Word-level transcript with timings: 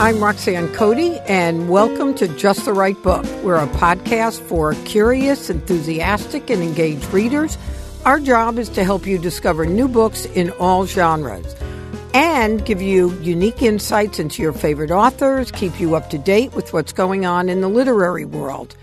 I'm 0.00 0.24
Roxanne 0.24 0.72
Coady, 0.72 1.18
and 1.28 1.68
welcome 1.68 2.14
to 2.14 2.26
Just 2.26 2.64
the 2.64 2.72
Right 2.72 2.96
Book. 3.02 3.22
We're 3.42 3.62
a 3.62 3.66
podcast 3.66 4.40
for 4.40 4.72
curious, 4.86 5.50
enthusiastic, 5.50 6.48
and 6.48 6.62
engaged 6.62 7.04
readers. 7.12 7.58
Our 8.06 8.18
job 8.18 8.58
is 8.58 8.70
to 8.70 8.82
help 8.82 9.06
you 9.06 9.18
discover 9.18 9.66
new 9.66 9.88
books 9.88 10.24
in 10.24 10.52
all 10.52 10.86
genres 10.86 11.54
and 12.14 12.64
give 12.64 12.80
you 12.80 13.12
unique 13.20 13.60
insights 13.60 14.18
into 14.18 14.40
your 14.40 14.54
favorite 14.54 14.90
authors, 14.90 15.52
keep 15.52 15.78
you 15.78 15.94
up 15.94 16.08
to 16.08 16.18
date 16.18 16.54
with 16.54 16.72
what's 16.72 16.94
going 16.94 17.26
on 17.26 17.50
in 17.50 17.60
the 17.60 17.68
literary 17.68 18.24
world. 18.24 18.74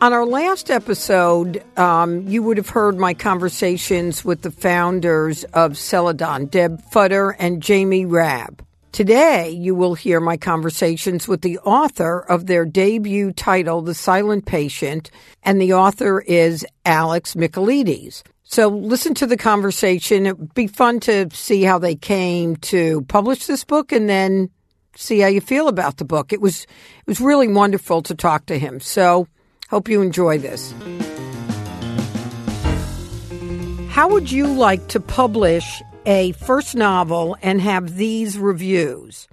On 0.00 0.12
our 0.12 0.26
last 0.26 0.68
episode, 0.68 1.62
um, 1.78 2.26
you 2.26 2.42
would 2.42 2.56
have 2.56 2.70
heard 2.70 2.98
my 2.98 3.14
conversations 3.14 4.24
with 4.24 4.42
the 4.42 4.50
founders 4.50 5.44
of 5.44 5.78
Celadon, 5.78 6.46
Deb 6.46 6.82
Futter 6.90 7.36
and 7.38 7.62
Jamie 7.62 8.04
Raab. 8.04 8.66
Today, 8.92 9.50
you 9.50 9.76
will 9.76 9.94
hear 9.94 10.18
my 10.18 10.36
conversations 10.36 11.28
with 11.28 11.42
the 11.42 11.58
author 11.58 12.18
of 12.18 12.46
their 12.46 12.64
debut 12.64 13.32
title, 13.32 13.82
The 13.82 13.94
Silent 13.94 14.46
Patient, 14.46 15.12
and 15.44 15.60
the 15.60 15.74
author 15.74 16.20
is 16.22 16.66
Alex 16.84 17.34
Michaelides. 17.34 18.24
So 18.42 18.66
listen 18.66 19.14
to 19.14 19.28
the 19.28 19.36
conversation. 19.36 20.26
It'd 20.26 20.54
be 20.54 20.66
fun 20.66 20.98
to 21.00 21.28
see 21.32 21.62
how 21.62 21.78
they 21.78 21.94
came 21.94 22.56
to 22.56 23.02
publish 23.02 23.46
this 23.46 23.62
book 23.62 23.92
and 23.92 24.08
then 24.08 24.50
see 24.96 25.20
how 25.20 25.28
you 25.28 25.40
feel 25.40 25.68
about 25.68 25.98
the 25.98 26.04
book. 26.04 26.32
It 26.32 26.40
was 26.40 26.64
it 26.64 27.06
was 27.06 27.20
really 27.20 27.46
wonderful 27.46 28.02
to 28.02 28.14
talk 28.16 28.46
to 28.46 28.58
him. 28.58 28.80
So 28.80 29.28
hope 29.68 29.88
you 29.88 30.02
enjoy 30.02 30.38
this. 30.38 30.74
How 33.90 34.08
would 34.08 34.32
you 34.32 34.48
like 34.48 34.88
to 34.88 34.98
publish 34.98 35.80
a 36.06 36.32
first 36.32 36.74
novel 36.74 37.36
and 37.42 37.60
have 37.60 37.96
these 37.96 38.38
reviews. 38.38 39.28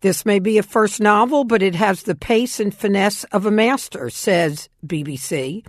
This 0.00 0.24
may 0.24 0.38
be 0.38 0.56
a 0.56 0.62
first 0.62 1.00
novel, 1.00 1.44
but 1.44 1.62
it 1.62 1.74
has 1.74 2.02
the 2.02 2.14
pace 2.14 2.58
and 2.58 2.74
finesse 2.74 3.24
of 3.24 3.44
a 3.44 3.50
master, 3.50 4.08
says 4.08 4.68
BBC. 4.86 5.64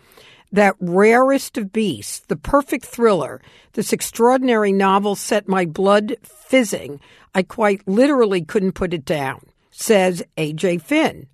That 0.54 0.76
rarest 0.80 1.58
of 1.58 1.74
beasts, 1.74 2.20
the 2.20 2.38
perfect 2.38 2.86
thriller, 2.86 3.42
this 3.74 3.92
extraordinary 3.92 4.72
novel 4.72 5.16
set 5.16 5.48
my 5.48 5.66
blood 5.66 6.16
fizzing. 6.24 7.00
I 7.36 7.44
quite 7.44 7.86
literally 7.88 8.42
couldn't 8.42 8.74
put 8.74 8.94
it 8.94 9.06
down, 9.06 9.46
says 9.72 10.24
A.J. 10.38 10.80
Finn. 10.80 11.28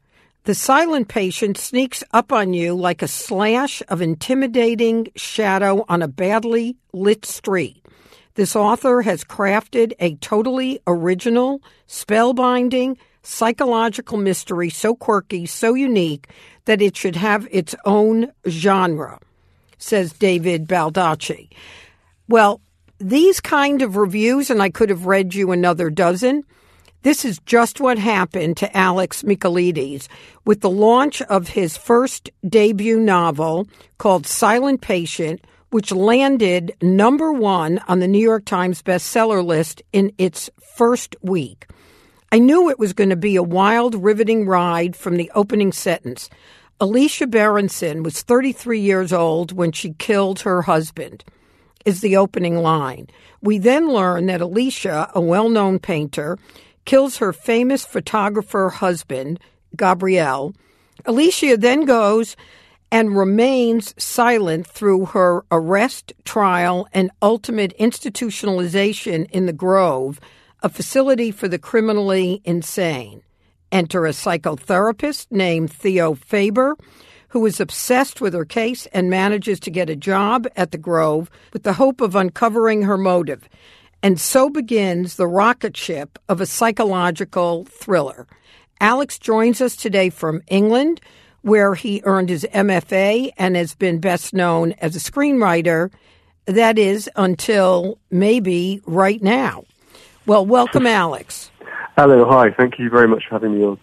The 0.45 0.55
silent 0.55 1.07
patient 1.07 1.57
sneaks 1.57 2.03
up 2.13 2.31
on 2.31 2.53
you 2.53 2.73
like 2.73 3.01
a 3.01 3.07
slash 3.07 3.83
of 3.89 4.01
intimidating 4.01 5.09
shadow 5.15 5.83
on 5.89 6.01
a 6.01 6.07
badly 6.07 6.77
lit 6.93 7.25
street. 7.25 7.83
This 8.37 8.55
author 8.55 9.01
has 9.01 9.23
crafted 9.23 9.93
a 9.99 10.13
totally 10.17 10.79
original, 10.85 11.59
spellbinding, 11.87 12.97
psychological 13.23 14.19
mystery 14.19 14.69
so 14.69 14.93
quirky, 14.93 15.47
so 15.47 15.73
unique, 15.73 16.27
that 16.65 16.79
it 16.79 16.95
should 16.95 17.15
have 17.15 17.47
its 17.49 17.73
own 17.83 18.31
genre, 18.47 19.19
says 19.79 20.13
David 20.13 20.67
Baldacci. 20.67 21.49
Well, 22.29 22.61
these 22.99 23.39
kind 23.39 23.81
of 23.81 23.95
reviews, 23.95 24.51
and 24.51 24.61
I 24.61 24.69
could 24.69 24.91
have 24.91 25.07
read 25.07 25.33
you 25.33 25.51
another 25.51 25.89
dozen, 25.89 26.43
this 27.01 27.25
is 27.25 27.39
just 27.47 27.81
what 27.81 27.97
happened 27.97 28.57
to 28.57 28.77
Alex 28.77 29.23
Michaelides 29.23 30.07
with 30.45 30.61
the 30.61 30.69
launch 30.69 31.23
of 31.23 31.47
his 31.47 31.75
first 31.75 32.29
debut 32.47 32.99
novel 32.99 33.67
called 33.97 34.27
Silent 34.27 34.81
Patient 34.81 35.41
which 35.69 35.91
landed 35.91 36.75
number 36.81 37.31
one 37.31 37.79
on 37.87 37.99
the 37.99 38.07
New 38.07 38.21
York 38.21 38.45
Times 38.45 38.81
bestseller 38.81 39.45
list 39.45 39.81
in 39.91 40.13
its 40.17 40.49
first 40.75 41.15
week. 41.21 41.67
I 42.31 42.39
knew 42.39 42.69
it 42.69 42.79
was 42.79 42.93
going 42.93 43.09
to 43.09 43.15
be 43.15 43.35
a 43.35 43.43
wild, 43.43 43.95
riveting 43.95 44.45
ride 44.45 44.95
from 44.95 45.17
the 45.17 45.31
opening 45.33 45.71
sentence. 45.71 46.29
Alicia 46.79 47.25
Berenson 47.25 48.03
was 48.03 48.21
33 48.21 48.79
years 48.79 49.11
old 49.11 49.51
when 49.51 49.71
she 49.71 49.93
killed 49.93 50.41
her 50.41 50.61
husband, 50.63 51.23
is 51.85 52.01
the 52.01 52.17
opening 52.17 52.57
line. 52.57 53.07
We 53.41 53.57
then 53.57 53.89
learn 53.89 54.27
that 54.27 54.41
Alicia, 54.41 55.09
a 55.15 55.21
well 55.21 55.49
known 55.49 55.79
painter, 55.79 56.37
kills 56.85 57.17
her 57.17 57.33
famous 57.33 57.85
photographer 57.85 58.69
husband, 58.69 59.39
Gabriel. 59.75 60.53
Alicia 61.05 61.57
then 61.57 61.85
goes 61.85 62.35
and 62.91 63.17
remains 63.17 63.93
silent 64.01 64.65
through 64.65 65.05
her 65.07 65.43
arrest, 65.51 66.13
trial, 66.23 66.87
and 66.93 67.11
ultimate 67.21 67.77
institutionalization 67.77 69.29
in 69.31 69.45
the 69.45 69.53
Grove, 69.53 70.19
a 70.63 70.69
facility 70.69 71.31
for 71.31 71.47
the 71.47 71.59
criminally 71.59 72.41
insane. 72.45 73.21
Enter 73.71 74.05
a 74.05 74.11
psychotherapist 74.11 75.27
named 75.29 75.71
Theo 75.71 76.13
Faber, 76.13 76.77
who 77.29 77.45
is 77.45 77.59
obsessed 77.59 78.21
with 78.21 78.33
her 78.33 78.45
case 78.45 78.85
and 78.87 79.09
manages 79.09 79.59
to 79.59 79.71
get 79.71 79.89
a 79.89 79.95
job 79.95 80.47
at 80.55 80.71
the 80.71 80.77
Grove 80.77 81.29
with 81.51 81.63
the 81.63 81.73
hope 81.73 81.99
of 81.99 82.15
uncovering 82.15 82.83
her 82.83 82.97
motive. 82.97 83.49
And 84.01 84.19
so 84.19 84.49
begins 84.49 85.15
the 85.15 85.27
rocket 85.27 85.75
ship 85.75 86.17
of 86.29 86.39
a 86.39 86.45
psychological 86.45 87.65
thriller. 87.65 88.27
Alex 88.79 89.19
joins 89.19 89.59
us 89.59 89.75
today 89.75 90.09
from 90.09 90.41
England 90.47 91.01
where 91.47 91.75
he 91.75 92.01
earned 92.03 92.27
his 92.27 92.45
MFA 92.53 93.31
and 93.37 93.55
has 93.55 93.73
been 93.73 93.99
best 93.99 94.33
known 94.33 94.73
as 94.73 94.97
a 94.97 94.99
screenwriter. 94.99 95.89
That 96.45 96.77
is 96.77 97.09
until 97.15 97.97
maybe 98.11 98.81
right 98.85 99.21
now. 99.23 99.63
Well, 100.25 100.45
welcome, 100.45 100.85
Alex. 100.85 101.49
Hello, 101.97 102.25
hi. 102.29 102.51
Thank 102.51 102.79
you 102.79 102.89
very 102.89 103.07
much 103.07 103.23
for 103.27 103.35
having 103.35 103.57
me 103.57 103.63
on. 103.63 103.79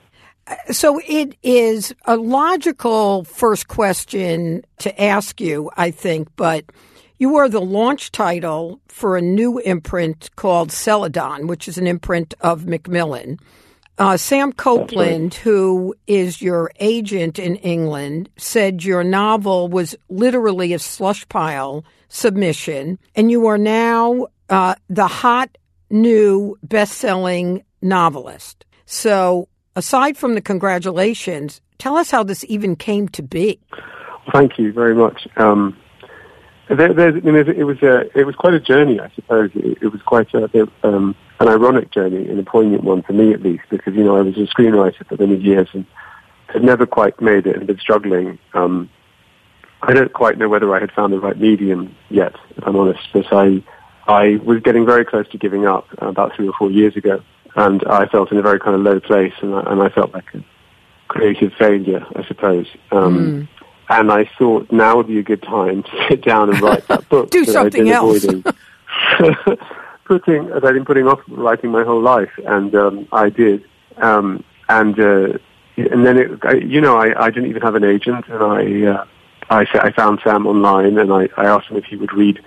So 0.71 1.01
it 1.09 1.37
is 1.43 1.95
a 2.05 2.19
logical 2.19 3.25
first 3.25 3.67
question 3.69 4.63
to 4.79 5.03
ask 5.03 5.41
you, 5.41 5.71
I 5.75 5.91
think, 5.91 6.29
but 6.37 6.67
you 7.17 7.37
are 7.37 7.49
the 7.49 7.63
launch 7.63 8.13
title 8.13 8.79
for 8.89 9.17
a 9.17 9.23
new 9.23 9.59
imprint 9.61 10.29
called 10.37 10.71
Celadon, 10.71 11.47
which 11.47 11.67
is 11.67 11.79
an 11.79 11.87
imprint 11.87 12.35
of 12.43 12.67
Macmillan. 12.67 13.39
Uh, 13.97 14.17
Sam 14.17 14.53
Copeland, 14.53 15.35
who 15.35 15.95
is 16.09 16.43
your 16.43 16.73
agent 16.81 17.39
in 17.39 17.55
England, 17.57 18.29
said 18.37 18.83
your 18.83 19.05
novel 19.05 19.69
was 19.69 19.95
literally 20.09 20.73
a 20.73 20.81
slush 20.81 21.29
pile 21.29 21.85
submission, 22.09 22.99
and 23.15 23.31
you 23.31 23.47
are 23.47 23.59
now 23.59 24.27
uh, 24.51 24.75
the 24.89 25.07
hot 25.07 25.57
new 25.91 26.59
best 26.65 26.95
selling 26.95 27.63
novelist. 27.83 28.65
So, 28.85 29.49
aside 29.77 30.17
from 30.17 30.35
the 30.35 30.41
congratulations, 30.41 31.61
tell 31.79 31.97
us 31.97 32.11
how 32.11 32.25
this 32.25 32.45
even 32.49 32.75
came 32.75 33.09
to 33.11 33.23
be. 33.23 33.61
Thank 34.33 34.59
you 34.59 34.73
very 34.73 34.95
much. 34.97 35.29
Um, 35.37 35.77
there, 36.69 36.91
it 37.17 37.65
was 37.65 37.83
a, 37.83 38.19
it 38.19 38.25
was 38.25 38.35
quite 38.35 38.55
a 38.55 38.61
journey, 38.61 38.99
I 38.99 39.11
suppose. 39.15 39.51
It, 39.55 39.79
it 39.83 39.89
was 39.89 40.03
quite 40.03 40.33
a, 40.35 40.69
um, 40.83 41.15
an 41.41 41.49
ironic 41.49 41.91
journey, 41.91 42.29
an 42.29 42.45
poignant 42.45 42.85
one 42.85 43.03
for 43.03 43.13
me 43.13 43.33
at 43.33 43.43
least, 43.43 43.65
because 43.71 43.95
you 43.95 44.05
know 44.05 44.17
I 44.17 44.23
was 44.23 44.37
a 44.37 44.47
screenwriter 44.47 45.07
for 45.07 45.17
many 45.17 45.37
years 45.37 45.69
and 45.73 45.85
had 46.49 46.63
never 46.63 46.87
quite 46.87 47.21
made 47.21 47.47
it 47.47 47.57
and 47.57 47.67
been 47.67 47.79
struggling. 47.79 48.39
Um, 48.53 48.89
I 49.83 49.93
don't 49.93 50.13
quite 50.13 50.39
know 50.39 50.49
whether 50.49 50.75
I 50.75 50.81
had 50.81 50.93
found 50.93 51.13
the 51.13 51.21
right 51.21 51.39
medium 51.39 51.95
yet, 52.09 52.35
if 52.57 52.67
I'm 52.67 52.77
honest. 52.77 53.07
But 53.13 53.33
I, 53.33 53.63
I 54.07 54.37
was 54.45 54.61
getting 54.63 54.87
very 54.87 55.05
close 55.05 55.29
to 55.31 55.39
giving 55.39 55.67
up 55.67 55.87
about 55.99 56.35
three 56.35 56.49
or 56.49 56.55
four 56.55 56.71
years 56.71 56.97
ago, 56.97 57.23
and 57.57 57.85
I 57.85 58.07
felt 58.07 58.31
in 58.31 58.39
a 58.39 58.43
very 58.43 58.61
kind 58.61 58.77
of 58.77 58.83
low 58.83 59.01
place, 59.01 59.35
and 59.43 59.55
I, 59.55 59.63
and 59.71 59.83
I 59.83 59.89
felt 59.89 60.15
like 60.15 60.33
a 60.35 60.45
creative 61.09 61.53
failure, 61.55 62.07
I 62.15 62.25
suppose. 62.27 62.67
Um, 62.93 63.19
mm. 63.19 63.49
And 63.91 64.11
I 64.11 64.31
thought 64.39 64.73
now 64.73 64.97
would 64.97 65.09
be 65.09 65.19
a 65.19 65.23
good 65.23 65.43
time 65.43 65.83
to 65.83 66.07
sit 66.09 66.25
down 66.25 66.49
and 66.49 66.61
write 66.63 66.87
that 66.89 67.07
book. 67.11 67.31
Do 67.31 67.45
something 67.45 67.91
else. 67.91 68.25
putting 70.05 70.53
I've 70.53 70.63
been 70.63 70.85
putting 70.85 71.07
off 71.07 71.21
writing 71.29 71.71
my 71.71 71.85
whole 71.85 72.03
life, 72.03 72.33
and 72.47 72.75
um, 72.75 73.09
I 73.13 73.31
did. 73.31 73.65
Um, 73.97 74.45
and 74.69 74.99
uh, 74.99 75.39
and 75.77 76.07
then 76.07 76.19
it, 76.19 76.31
I, 76.43 76.55
you 76.55 76.81
know 76.81 76.97
I, 76.97 77.27
I 77.27 77.31
didn't 77.31 77.51
even 77.51 77.63
have 77.63 77.75
an 77.75 77.85
agent, 77.85 78.27
and 78.29 78.43
I 78.43 78.93
uh, 78.93 79.05
I, 79.51 79.67
I 79.75 79.93
found 79.93 80.21
Sam 80.25 80.47
online, 80.47 80.99
and 80.99 81.13
I, 81.13 81.29
I 81.37 81.47
asked 81.47 81.69
him 81.69 81.77
if 81.77 81.85
he 81.85 81.97
would 81.97 82.13
read 82.13 82.41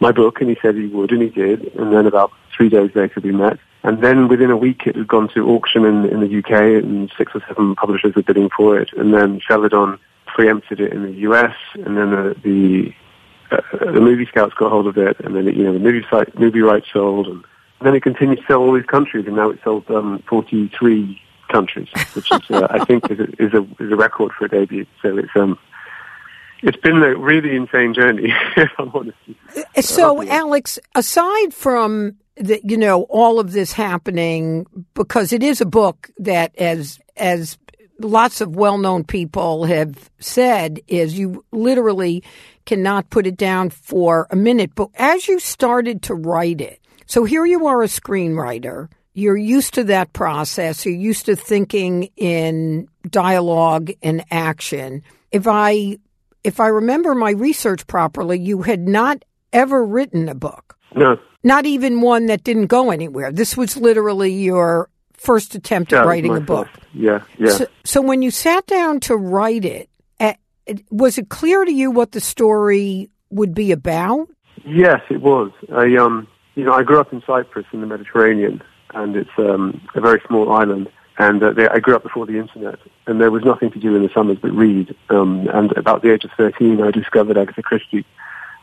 my 0.00 0.12
book, 0.12 0.40
and 0.40 0.50
he 0.50 0.56
said 0.60 0.74
he 0.74 0.86
would, 0.86 1.12
and 1.12 1.22
he 1.22 1.28
did. 1.28 1.74
And 1.74 1.92
then 1.92 2.06
about 2.06 2.32
three 2.56 2.68
days 2.68 2.90
later, 2.94 3.20
we 3.20 3.32
met. 3.32 3.58
And 3.84 4.02
then 4.02 4.28
within 4.28 4.50
a 4.50 4.56
week, 4.56 4.86
it 4.86 4.96
had 4.96 5.08
gone 5.08 5.28
to 5.30 5.48
auction 5.48 5.84
in, 5.84 6.04
in 6.06 6.20
the 6.20 6.38
UK, 6.38 6.84
and 6.84 7.10
six 7.16 7.32
or 7.34 7.42
seven 7.48 7.74
publishers 7.74 8.14
were 8.14 8.22
bidding 8.22 8.50
for 8.56 8.78
it. 8.78 8.90
And 8.96 9.12
then 9.12 9.40
Celadon 9.46 9.98
preempted 10.26 10.80
it 10.80 10.92
in 10.92 11.02
the 11.02 11.12
US, 11.28 11.54
and 11.74 11.96
then 11.96 12.10
the, 12.10 12.36
the 12.42 12.94
uh, 13.52 13.92
the 13.92 14.00
movie 14.00 14.26
scouts 14.26 14.54
got 14.54 14.70
hold 14.70 14.86
of 14.86 14.96
it, 14.96 15.18
and 15.20 15.36
then 15.36 15.46
you 15.46 15.64
know 15.64 15.72
the 15.72 15.78
movie 15.78 16.04
site, 16.10 16.38
movie 16.38 16.60
rights 16.60 16.86
sold, 16.92 17.26
and 17.28 17.44
then 17.80 17.94
it 17.94 18.02
continued 18.02 18.38
to 18.38 18.46
sell 18.46 18.60
all 18.60 18.72
these 18.72 18.86
countries, 18.86 19.26
and 19.26 19.36
now 19.36 19.50
it 19.50 19.58
sold 19.62 19.90
um, 19.90 20.22
43 20.28 21.20
countries, 21.50 21.88
which 22.14 22.30
is 22.32 22.50
uh, 22.50 22.66
I 22.70 22.84
think 22.84 23.10
is 23.10 23.20
a, 23.20 23.42
is 23.42 23.54
a 23.54 23.62
is 23.82 23.92
a 23.92 23.96
record 23.96 24.32
for 24.32 24.46
a 24.46 24.48
debut. 24.48 24.86
So 25.02 25.18
it's 25.18 25.34
um 25.36 25.58
it's 26.62 26.76
been 26.78 27.02
a 27.02 27.16
really 27.16 27.54
insane 27.56 27.92
journey, 27.92 28.32
if 28.56 28.70
I'm 28.78 28.90
honest. 28.94 29.18
Uh, 29.56 29.82
so, 29.82 30.22
Alex, 30.28 30.78
aside 30.94 31.52
from 31.52 32.16
that 32.36 32.68
you 32.68 32.76
know 32.76 33.02
all 33.04 33.38
of 33.38 33.52
this 33.52 33.72
happening 33.72 34.66
because 34.94 35.32
it 35.32 35.42
is 35.42 35.60
a 35.60 35.66
book 35.66 36.10
that 36.18 36.56
as 36.56 36.98
as 37.16 37.58
lots 37.98 38.40
of 38.40 38.56
well-known 38.56 39.04
people 39.04 39.64
have 39.64 40.10
said 40.18 40.80
is 40.88 41.16
you 41.18 41.44
literally 41.52 42.22
cannot 42.64 43.10
put 43.10 43.26
it 43.26 43.36
down 43.36 43.70
for 43.70 44.26
a 44.30 44.36
minute 44.36 44.70
but 44.74 44.88
as 44.96 45.28
you 45.28 45.38
started 45.38 46.02
to 46.02 46.14
write 46.14 46.60
it 46.60 46.78
so 47.06 47.24
here 47.24 47.44
you 47.44 47.66
are 47.66 47.82
a 47.82 47.86
screenwriter 47.86 48.88
you're 49.14 49.36
used 49.36 49.74
to 49.74 49.84
that 49.84 50.12
process 50.12 50.84
you're 50.86 50.94
used 50.94 51.26
to 51.26 51.36
thinking 51.36 52.08
in 52.16 52.86
dialogue 53.10 53.90
and 54.02 54.24
action 54.30 55.02
if 55.30 55.46
i 55.46 55.98
if 56.44 56.60
i 56.60 56.66
remember 56.68 57.14
my 57.14 57.30
research 57.32 57.86
properly 57.86 58.38
you 58.38 58.62
had 58.62 58.88
not 58.88 59.24
ever 59.52 59.84
written 59.84 60.28
a 60.28 60.34
book 60.34 60.76
No. 60.94 61.18
not 61.44 61.66
even 61.66 62.00
one 62.00 62.26
that 62.26 62.42
didn't 62.44 62.66
go 62.68 62.90
anywhere. 62.90 63.30
This 63.32 63.56
was 63.56 63.76
literally 63.76 64.32
your 64.32 64.88
first 65.12 65.54
attempt 65.54 65.92
at 65.92 66.04
it 66.04 66.06
writing 66.08 66.36
a 66.36 66.40
book. 66.40 66.68
first. 66.68 66.86
Yeah, 66.94 67.22
yeah. 67.38 67.50
So, 67.50 67.66
so 67.84 68.00
when 68.02 68.22
you 68.22 68.30
sat 68.30 68.66
down 68.66 68.98
to 69.00 69.16
write 69.16 69.64
it- 69.64 69.88
was 70.90 71.18
it 71.18 71.28
clear 71.28 71.64
to 71.64 71.72
you 71.72 71.90
what 71.90 72.12
the 72.12 72.20
story 72.20 73.10
would 73.30 73.54
be 73.54 73.72
about? 73.72 74.28
Yes, 74.64 75.00
it 75.10 75.20
was. 75.20 75.50
I, 75.72 75.96
um, 75.96 76.28
you 76.54 76.64
know, 76.64 76.72
I 76.72 76.82
grew 76.82 77.00
up 77.00 77.12
in 77.12 77.22
Cyprus 77.26 77.66
in 77.72 77.80
the 77.80 77.86
Mediterranean, 77.86 78.62
and 78.94 79.16
it's 79.16 79.30
um, 79.38 79.80
a 79.94 80.00
very 80.00 80.20
small 80.26 80.52
island. 80.52 80.88
And 81.18 81.42
uh, 81.42 81.52
they, 81.52 81.68
I 81.68 81.78
grew 81.78 81.94
up 81.94 82.02
before 82.02 82.26
the 82.26 82.38
internet, 82.38 82.78
and 83.06 83.20
there 83.20 83.30
was 83.30 83.44
nothing 83.44 83.70
to 83.72 83.78
do 83.78 83.94
in 83.94 84.02
the 84.02 84.10
summers 84.14 84.38
but 84.40 84.52
read. 84.52 84.94
Um, 85.10 85.48
and 85.52 85.76
about 85.76 86.02
the 86.02 86.12
age 86.12 86.24
of 86.24 86.30
13, 86.36 86.82
I 86.82 86.90
discovered 86.90 87.36
Agatha 87.36 87.62
Christie, 87.62 88.06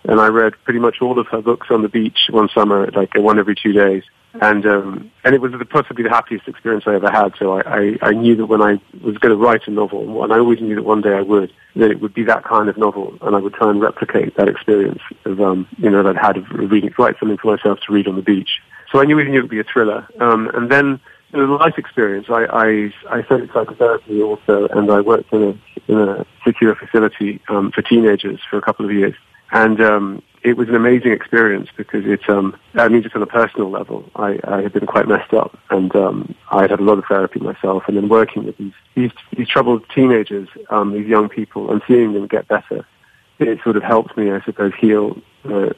and 0.10 0.20
I 0.20 0.28
read 0.28 0.54
pretty 0.64 0.80
much 0.80 0.98
all 1.02 1.20
of 1.20 1.28
her 1.28 1.42
books 1.42 1.68
on 1.70 1.84
the 1.84 1.88
beach 1.88 2.30
one 2.32 2.50
summer, 2.50 2.90
like 2.92 3.16
uh, 3.16 3.22
one 3.22 3.38
every 3.38 3.56
two 3.56 3.74
days. 3.74 4.04
And 4.42 4.66
um, 4.66 5.12
and 5.24 5.34
it 5.34 5.42
was 5.42 5.52
possibly 5.70 6.04
the 6.04 6.10
happiest 6.10 6.48
experience 6.48 6.84
I 6.88 6.96
ever 6.96 7.10
had. 7.10 7.34
So 7.40 7.58
I, 7.58 7.62
I, 7.62 7.98
I 8.02 8.12
knew 8.12 8.36
that 8.36 8.46
when 8.46 8.62
I 8.62 8.80
was 9.04 9.18
going 9.18 9.32
to 9.32 9.36
write 9.36 9.68
a 9.68 9.72
novel, 9.72 10.24
and 10.24 10.32
I 10.32 10.38
always 10.38 10.62
knew 10.62 10.76
that 10.76 10.84
one 10.84 11.02
day 11.02 11.14
I 11.14 11.22
would, 11.22 11.52
that 11.76 11.90
it 11.90 12.00
would 12.00 12.14
be 12.14 12.24
that 12.26 12.44
kind 12.44 12.70
of 12.70 12.78
novel, 12.78 13.18
and 13.22 13.36
I 13.36 13.40
would 13.40 13.54
try 13.56 13.72
and 13.72 13.82
replicate 13.82 14.36
that 14.38 14.48
experience 14.48 15.02
of 15.26 15.42
um, 15.42 15.68
you 15.78 15.90
know 15.90 16.04
that 16.04 16.16
I'd 16.16 16.26
had 16.26 16.38
of 16.38 16.50
reading, 16.52 16.94
write 16.98 17.16
something 17.20 17.38
for 17.38 17.56
myself 17.56 17.80
to 17.88 17.94
read 17.94 18.08
on 18.08 18.18
the 18.18 18.22
beach. 18.22 18.62
So 18.92 19.00
I 19.00 19.06
knew, 19.06 19.16
knew 19.24 19.40
it 19.40 19.42
would 19.42 19.50
be 19.50 19.60
a 19.60 19.64
thriller. 19.64 20.08
Um, 20.20 20.48
and 20.54 20.72
then 20.72 21.00
you 21.32 21.40
know, 21.40 21.48
the 21.48 21.54
life 21.54 21.78
experience, 21.78 22.28
I, 22.30 22.46
I, 22.46 22.94
I 23.10 23.24
studied 23.24 23.50
psychotherapy 23.54 24.22
also, 24.22 24.68
and 24.68 24.92
I 24.92 25.02
worked 25.02 25.32
in 25.34 25.44
a, 25.44 25.92
in 25.92 26.00
a 26.00 26.26
secure 26.46 26.76
facility 26.76 27.40
um, 27.50 27.72
for 27.72 27.82
teenagers 27.82 28.40
for 28.50 28.58
a 28.58 28.62
couple 28.62 28.86
of 28.86 28.92
years. 28.92 29.16
And 29.52 29.82
um, 29.82 30.22
it 30.44 30.58
was 30.58 30.70
an 30.70 30.76
amazing 30.76 31.12
experience 31.12 31.70
because 31.76 32.06
it, 32.06 32.30
um, 32.30 32.56
I 32.76 32.88
mean, 32.88 33.04
just 33.04 33.16
on 33.16 33.22
a 33.22 33.28
personal 33.28 33.70
level, 33.70 34.10
I, 34.16 34.40
I 34.44 34.62
had 34.62 34.74
been 34.74 34.86
quite 34.86 35.08
messed 35.08 35.34
up, 35.34 35.58
and 35.70 35.94
um, 35.96 36.36
I 36.52 36.62
had 36.62 36.72
had 36.72 36.80
a 36.80 36.84
lot 36.84 36.98
of 36.98 37.06
therapy 37.06 37.40
myself. 37.40 37.84
And 37.88 37.98
then 37.98 38.10
working 38.10 38.46
with 38.46 38.58
these 38.58 38.74
these, 38.96 39.12
these 39.36 39.48
troubled 39.48 39.84
teenagers, 39.94 40.48
um, 40.70 40.94
these 40.94 41.08
young 41.08 41.30
people, 41.30 41.72
and 41.72 41.82
seeing 41.88 42.14
them 42.14 42.28
get 42.28 42.48
better, 42.48 42.86
it 43.40 43.60
sort 43.64 43.78
of 43.78 43.84
helped 43.84 44.18
me, 44.18 44.32
I 44.32 44.42
suppose, 44.42 44.74
heal 44.80 45.22
the, 45.44 45.76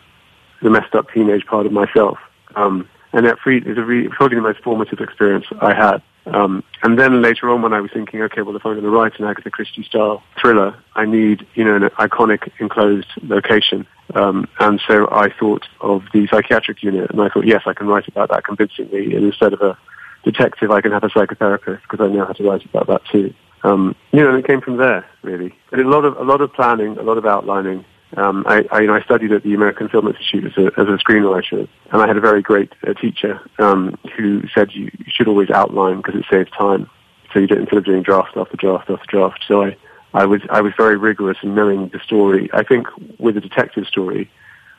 the 0.62 0.69
messed 0.69 0.95
up 0.95 1.12
teenage 1.12 1.45
part 1.45 1.65
of 1.65 1.71
myself. 1.71 2.17
Um, 2.56 2.89
and 3.13 3.25
that 3.25 3.39
free 3.39 3.59
is 3.59 3.77
a 3.77 3.83
really, 3.83 4.09
probably 4.09 4.35
the 4.35 4.41
most 4.41 4.62
formative 4.63 5.00
experience 5.00 5.45
I 5.62 5.74
had. 5.74 6.01
Um, 6.25 6.63
and 6.83 7.00
then 7.00 7.21
later 7.21 7.50
on, 7.50 7.62
when 7.62 7.73
I 7.73 7.81
was 7.81 7.91
thinking, 7.91 8.21
okay, 8.23 8.41
well, 8.41 8.56
if 8.56 8.65
I'm 8.65 8.73
going 8.73 8.83
to 8.83 8.89
write 8.89 9.19
an 9.19 9.25
Agatha 9.25 9.50
Christie 9.50 9.83
style 9.83 10.21
thriller, 10.39 10.77
I 10.95 11.06
need, 11.06 11.47
you 11.56 11.63
know, 11.63 11.75
an 11.75 11.83
iconic 11.83 12.51
enclosed 12.59 13.07
location. 13.23 13.88
Um, 14.13 14.47
and 14.59 14.79
so 14.88 15.07
I 15.12 15.29
thought 15.31 15.68
of 15.79 16.03
the 16.13 16.27
psychiatric 16.27 16.83
unit, 16.83 17.09
and 17.09 17.21
I 17.21 17.29
thought, 17.29 17.47
yes, 17.47 17.63
I 17.65 17.73
can 17.73 17.88
write 17.88 18.07
about 18.07 18.29
that 18.29 18.44
convincingly. 18.44 19.15
And 19.15 19.25
instead 19.25 19.53
of 19.53 19.62
a 19.62 19.77
detective, 20.23 20.69
I 20.71 20.81
can 20.81 20.91
have 20.91 21.03
a 21.03 21.09
psychotherapist 21.09 21.81
because 21.83 22.01
I 22.01 22.07
know 22.07 22.25
how 22.25 22.33
to 22.33 22.44
write 22.44 22.65
about 22.65 22.88
that 22.88 23.06
too. 23.12 23.33
Um, 23.63 23.95
you 24.12 24.21
know, 24.21 24.29
and 24.29 24.39
it 24.39 24.47
came 24.47 24.62
from 24.62 24.77
there, 24.77 25.06
really. 25.21 25.53
But 25.69 25.79
a 25.79 25.88
lot 25.88 26.03
of 26.03 26.17
a 26.17 26.24
lot 26.24 26.41
of 26.41 26.51
planning, 26.53 26.97
a 26.97 27.03
lot 27.03 27.17
of 27.17 27.25
outlining, 27.25 27.85
um, 28.17 28.43
I, 28.47 28.65
I, 28.71 28.81
you 28.81 28.87
know, 28.87 28.95
I 28.95 29.01
studied 29.01 29.31
at 29.31 29.43
the 29.43 29.53
American 29.53 29.87
Film 29.89 30.07
Institute 30.07 30.45
as 30.45 30.57
a, 30.57 30.67
as 30.79 30.87
a 30.87 30.97
screenwriter, 30.97 31.67
and 31.91 32.01
I 32.01 32.07
had 32.07 32.17
a 32.17 32.21
very 32.21 32.41
great 32.41 32.73
uh, 32.85 32.93
teacher 32.93 33.39
um, 33.59 33.97
who 34.17 34.47
said 34.53 34.71
you, 34.73 34.91
you 34.97 35.05
should 35.07 35.27
always 35.27 35.49
outline 35.49 35.97
because 35.97 36.15
it 36.15 36.25
saves 36.29 36.51
time. 36.51 36.89
So 37.33 37.39
you 37.39 37.47
don't 37.47 37.61
instead 37.61 37.77
of 37.77 37.85
doing 37.85 38.03
draft 38.03 38.35
after 38.35 38.57
draft 38.57 38.89
after 38.89 39.05
draft. 39.07 39.43
So 39.47 39.63
I, 39.63 39.77
I 40.13 40.25
was 40.25 40.41
I 40.49 40.59
was 40.61 40.73
very 40.75 40.97
rigorous 40.97 41.37
in 41.43 41.55
knowing 41.55 41.87
the 41.87 41.99
story. 41.99 42.49
I 42.53 42.63
think 42.63 42.87
with 43.19 43.37
a 43.37 43.41
detective 43.41 43.85
story, 43.85 44.29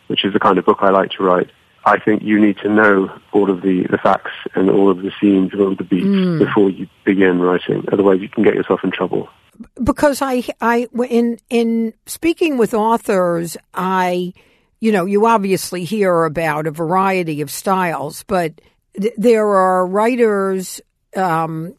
which 0.08 0.25
is 0.25 0.35
the 0.35 0.40
kind 0.40 0.58
of 0.58 0.67
book 0.67 0.78
I 0.82 0.90
like 0.90 1.12
to 1.12 1.23
write, 1.23 1.50
I 1.85 1.99
think 1.99 2.23
you 2.23 2.38
need 2.38 2.58
to 2.58 2.69
know 2.69 3.19
all 3.32 3.50
of 3.50 3.62
the, 3.62 3.85
the 3.85 3.99
facts 3.99 4.32
and 4.55 4.70
all 4.70 4.90
of 4.90 4.99
the 4.99 5.11
scenes 5.20 5.52
and 5.52 5.61
all 5.62 5.73
of 5.73 5.78
the 5.78 5.85
beats 5.85 6.44
before 6.44 6.70
you 6.70 6.87
begin 7.05 7.40
writing. 7.40 7.85
Otherwise, 7.90 8.20
you 8.20 8.28
can 8.28 8.44
get 8.44 8.55
yourself 8.55 8.85
in 8.85 8.90
trouble. 8.90 9.28
Because 9.82 10.22
I, 10.22 10.43
I, 10.60 10.88
in 11.08 11.38
in 11.50 11.94
speaking 12.06 12.58
with 12.58 12.75
authors, 12.75 13.56
I, 13.75 14.32
you 14.81 14.93
know, 14.93 15.04
you 15.04 15.26
obviously 15.26 15.84
hear 15.84 16.25
about 16.25 16.66
a 16.66 16.70
variety 16.70 17.40
of 17.40 17.50
styles, 17.50 18.25
but 18.25 18.60
th- 19.00 19.14
there 19.16 19.46
are 19.46 19.87
writers 19.87 20.81
um, 21.16 21.75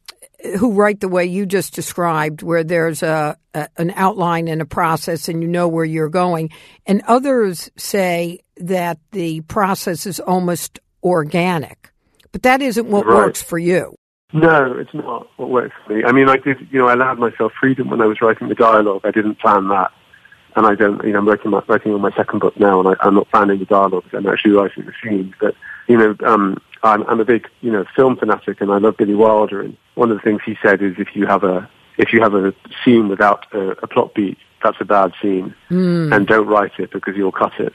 who 0.59 0.73
write 0.73 0.99
the 0.99 1.07
way 1.07 1.25
you 1.25 1.45
just 1.45 1.73
described, 1.73 2.41
where 2.43 2.63
there's 2.63 3.01
a, 3.03 3.37
a 3.53 3.67
an 3.77 3.91
outline 3.95 4.47
and 4.47 4.61
a 4.61 4.65
process, 4.65 5.27
and 5.27 5.41
you 5.41 5.47
know 5.47 5.67
where 5.67 5.85
you're 5.85 6.09
going, 6.09 6.49
and 6.85 7.01
others 7.07 7.69
say 7.77 8.39
that 8.57 8.99
the 9.11 9.41
process 9.41 10.05
is 10.05 10.19
almost 10.19 10.79
organic, 11.01 11.91
but 12.31 12.43
that 12.43 12.61
isn't 12.61 12.87
what 12.87 13.05
Right. 13.05 13.15
works 13.15 13.41
for 13.41 13.57
you. 13.57 13.95
No, 14.33 14.77
it's 14.80 14.94
not 14.94 15.27
what 15.38 15.50
works 15.50 15.75
for 15.85 15.94
me. 15.94 16.03
I 16.03 16.12
mean, 16.12 16.27
I 16.27 16.38
did, 16.38 16.68
you 16.71 16.80
know, 16.80 16.88
I 16.88 16.94
allowed 16.94 17.19
myself 17.19 17.53
freedom 17.59 17.91
when 17.91 18.01
I 18.01 18.07
was 18.07 18.19
writing 18.19 18.50
the 18.50 18.56
dialogue. 18.56 19.01
I 19.03 19.12
didn't 19.12 19.39
plan 19.39 19.68
that. 19.68 19.91
And 20.56 20.65
I 20.65 20.74
don't, 20.75 21.03
you 21.03 21.13
know, 21.13 21.19
I'm 21.19 21.25
working, 21.25 21.51
my, 21.51 21.63
writing 21.68 21.94
on 21.94 22.01
my 22.01 22.12
second 22.12 22.39
book 22.39 22.59
now, 22.59 22.80
and 22.80 22.89
I, 22.89 22.95
I'm 23.06 23.15
not 23.15 23.30
planning 23.30 23.59
the 23.59 23.65
dialogue. 23.65 24.06
I'm 24.12 24.27
actually 24.27 24.53
writing 24.53 24.85
the 24.85 24.94
scenes. 25.03 25.33
But, 25.39 25.56
you 25.88 25.97
know, 25.97 26.15
um, 26.25 26.59
I'm, 26.81 27.03
I'm 27.03 27.19
a 27.19 27.25
big, 27.25 27.47
you 27.62 27.71
know, 27.71 27.85
film 27.95 28.18
fanatic, 28.18 28.59
and 28.59 28.71
I 28.71 28.80
love 28.80 28.97
Billy 28.97 29.15
Wilder. 29.15 29.62
And 29.62 29.77
one 29.95 30.12
of 30.12 30.18
the 30.18 30.24
things 30.24 30.41
he 30.45 30.57
said 30.63 30.81
is 30.81 30.95
if 30.97 31.15
you 31.15 31.27
have 31.27 31.44
a, 31.44 31.69
if 31.97 32.12
you 32.12 32.21
have 32.21 32.33
a 32.33 32.53
scene 32.83 33.09
without 33.09 33.45
a, 33.53 33.71
a 33.83 33.88
plot 33.88 34.15
beat, 34.15 34.38
that's 34.63 34.77
a 34.80 34.85
bad 34.85 35.13
scene. 35.21 35.53
And 36.13 36.25
don't 36.25 36.47
write 36.47 36.80
it 36.80 36.91
because 36.91 37.15
you'll 37.15 37.31
cut 37.31 37.59
it. 37.59 37.74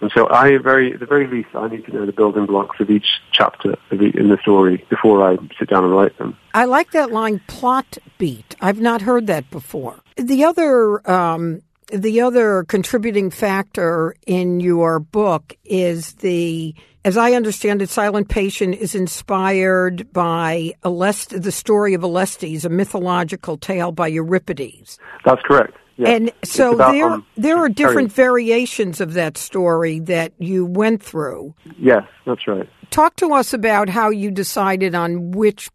And 0.00 0.10
so 0.14 0.28
I 0.30 0.56
very, 0.58 0.94
at 0.94 1.00
the 1.00 1.06
very 1.06 1.26
least, 1.26 1.48
I 1.54 1.68
need 1.68 1.84
to 1.86 1.92
know 1.92 2.06
the 2.06 2.12
building 2.12 2.46
blocks 2.46 2.80
of 2.80 2.90
each 2.90 3.06
chapter 3.32 3.72
of 3.90 4.00
in 4.00 4.28
the 4.28 4.38
story 4.42 4.84
before 4.88 5.26
I 5.26 5.36
sit 5.58 5.68
down 5.68 5.84
and 5.84 5.92
write 5.92 6.16
them. 6.18 6.36
I 6.54 6.64
like 6.64 6.92
that 6.92 7.10
line 7.10 7.40
plot 7.46 7.98
beat. 8.18 8.56
I've 8.60 8.80
not 8.80 9.02
heard 9.02 9.26
that 9.26 9.50
before. 9.50 10.00
The 10.16 10.44
other 10.44 11.10
um, 11.10 11.62
the 11.92 12.20
other 12.20 12.64
contributing 12.64 13.30
factor 13.30 14.14
in 14.26 14.60
your 14.60 15.00
book 15.00 15.56
is 15.64 16.12
the 16.14 16.74
as 17.02 17.16
I 17.16 17.32
understand 17.32 17.80
it, 17.80 17.88
Silent 17.88 18.28
Patient 18.28 18.74
is 18.74 18.94
inspired 18.94 20.12
by 20.12 20.74
Alest, 20.84 21.42
the 21.42 21.50
story 21.50 21.94
of 21.94 22.02
Alcestis, 22.02 22.66
a 22.66 22.68
mythological 22.68 23.56
tale 23.56 23.90
by 23.90 24.08
Euripides. 24.08 24.98
That's 25.24 25.40
correct. 25.42 25.78
Yeah. 26.00 26.08
And 26.08 26.32
so 26.42 26.74
about, 26.74 26.92
there 26.92 27.10
um, 27.10 27.26
there 27.36 27.58
are 27.58 27.68
different 27.68 28.10
variations 28.10 29.02
of 29.02 29.12
that 29.12 29.36
story 29.36 29.98
that 30.00 30.32
you 30.38 30.64
went 30.64 31.02
through. 31.02 31.54
Yes, 31.78 32.04
that's 32.24 32.48
right. 32.48 32.66
Talk 32.88 33.16
to 33.16 33.34
us 33.34 33.52
about 33.52 33.90
how 33.90 34.08
you 34.08 34.30
decided 34.30 34.94
on 34.94 35.30
which 35.32 35.68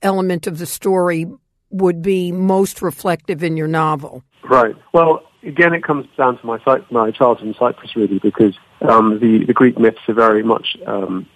element 0.00 0.46
of 0.46 0.58
the 0.58 0.66
story 0.66 1.26
would 1.70 2.00
be 2.00 2.30
most 2.30 2.80
reflective 2.80 3.42
in 3.42 3.56
your 3.56 3.66
novel. 3.66 4.22
Right. 4.48 4.76
Well, 4.92 5.24
again, 5.42 5.74
it 5.74 5.82
comes 5.82 6.06
down 6.16 6.38
to 6.38 6.46
my 6.46 6.58
my 6.92 7.10
childhood 7.10 7.48
in 7.48 7.54
Cyprus, 7.58 7.96
really, 7.96 8.20
because 8.20 8.56
um, 8.82 9.18
the 9.18 9.44
the 9.44 9.52
Greek 9.52 9.80
myths 9.80 9.98
are 10.06 10.14
very 10.14 10.44
much 10.44 10.76
um, 10.86 11.26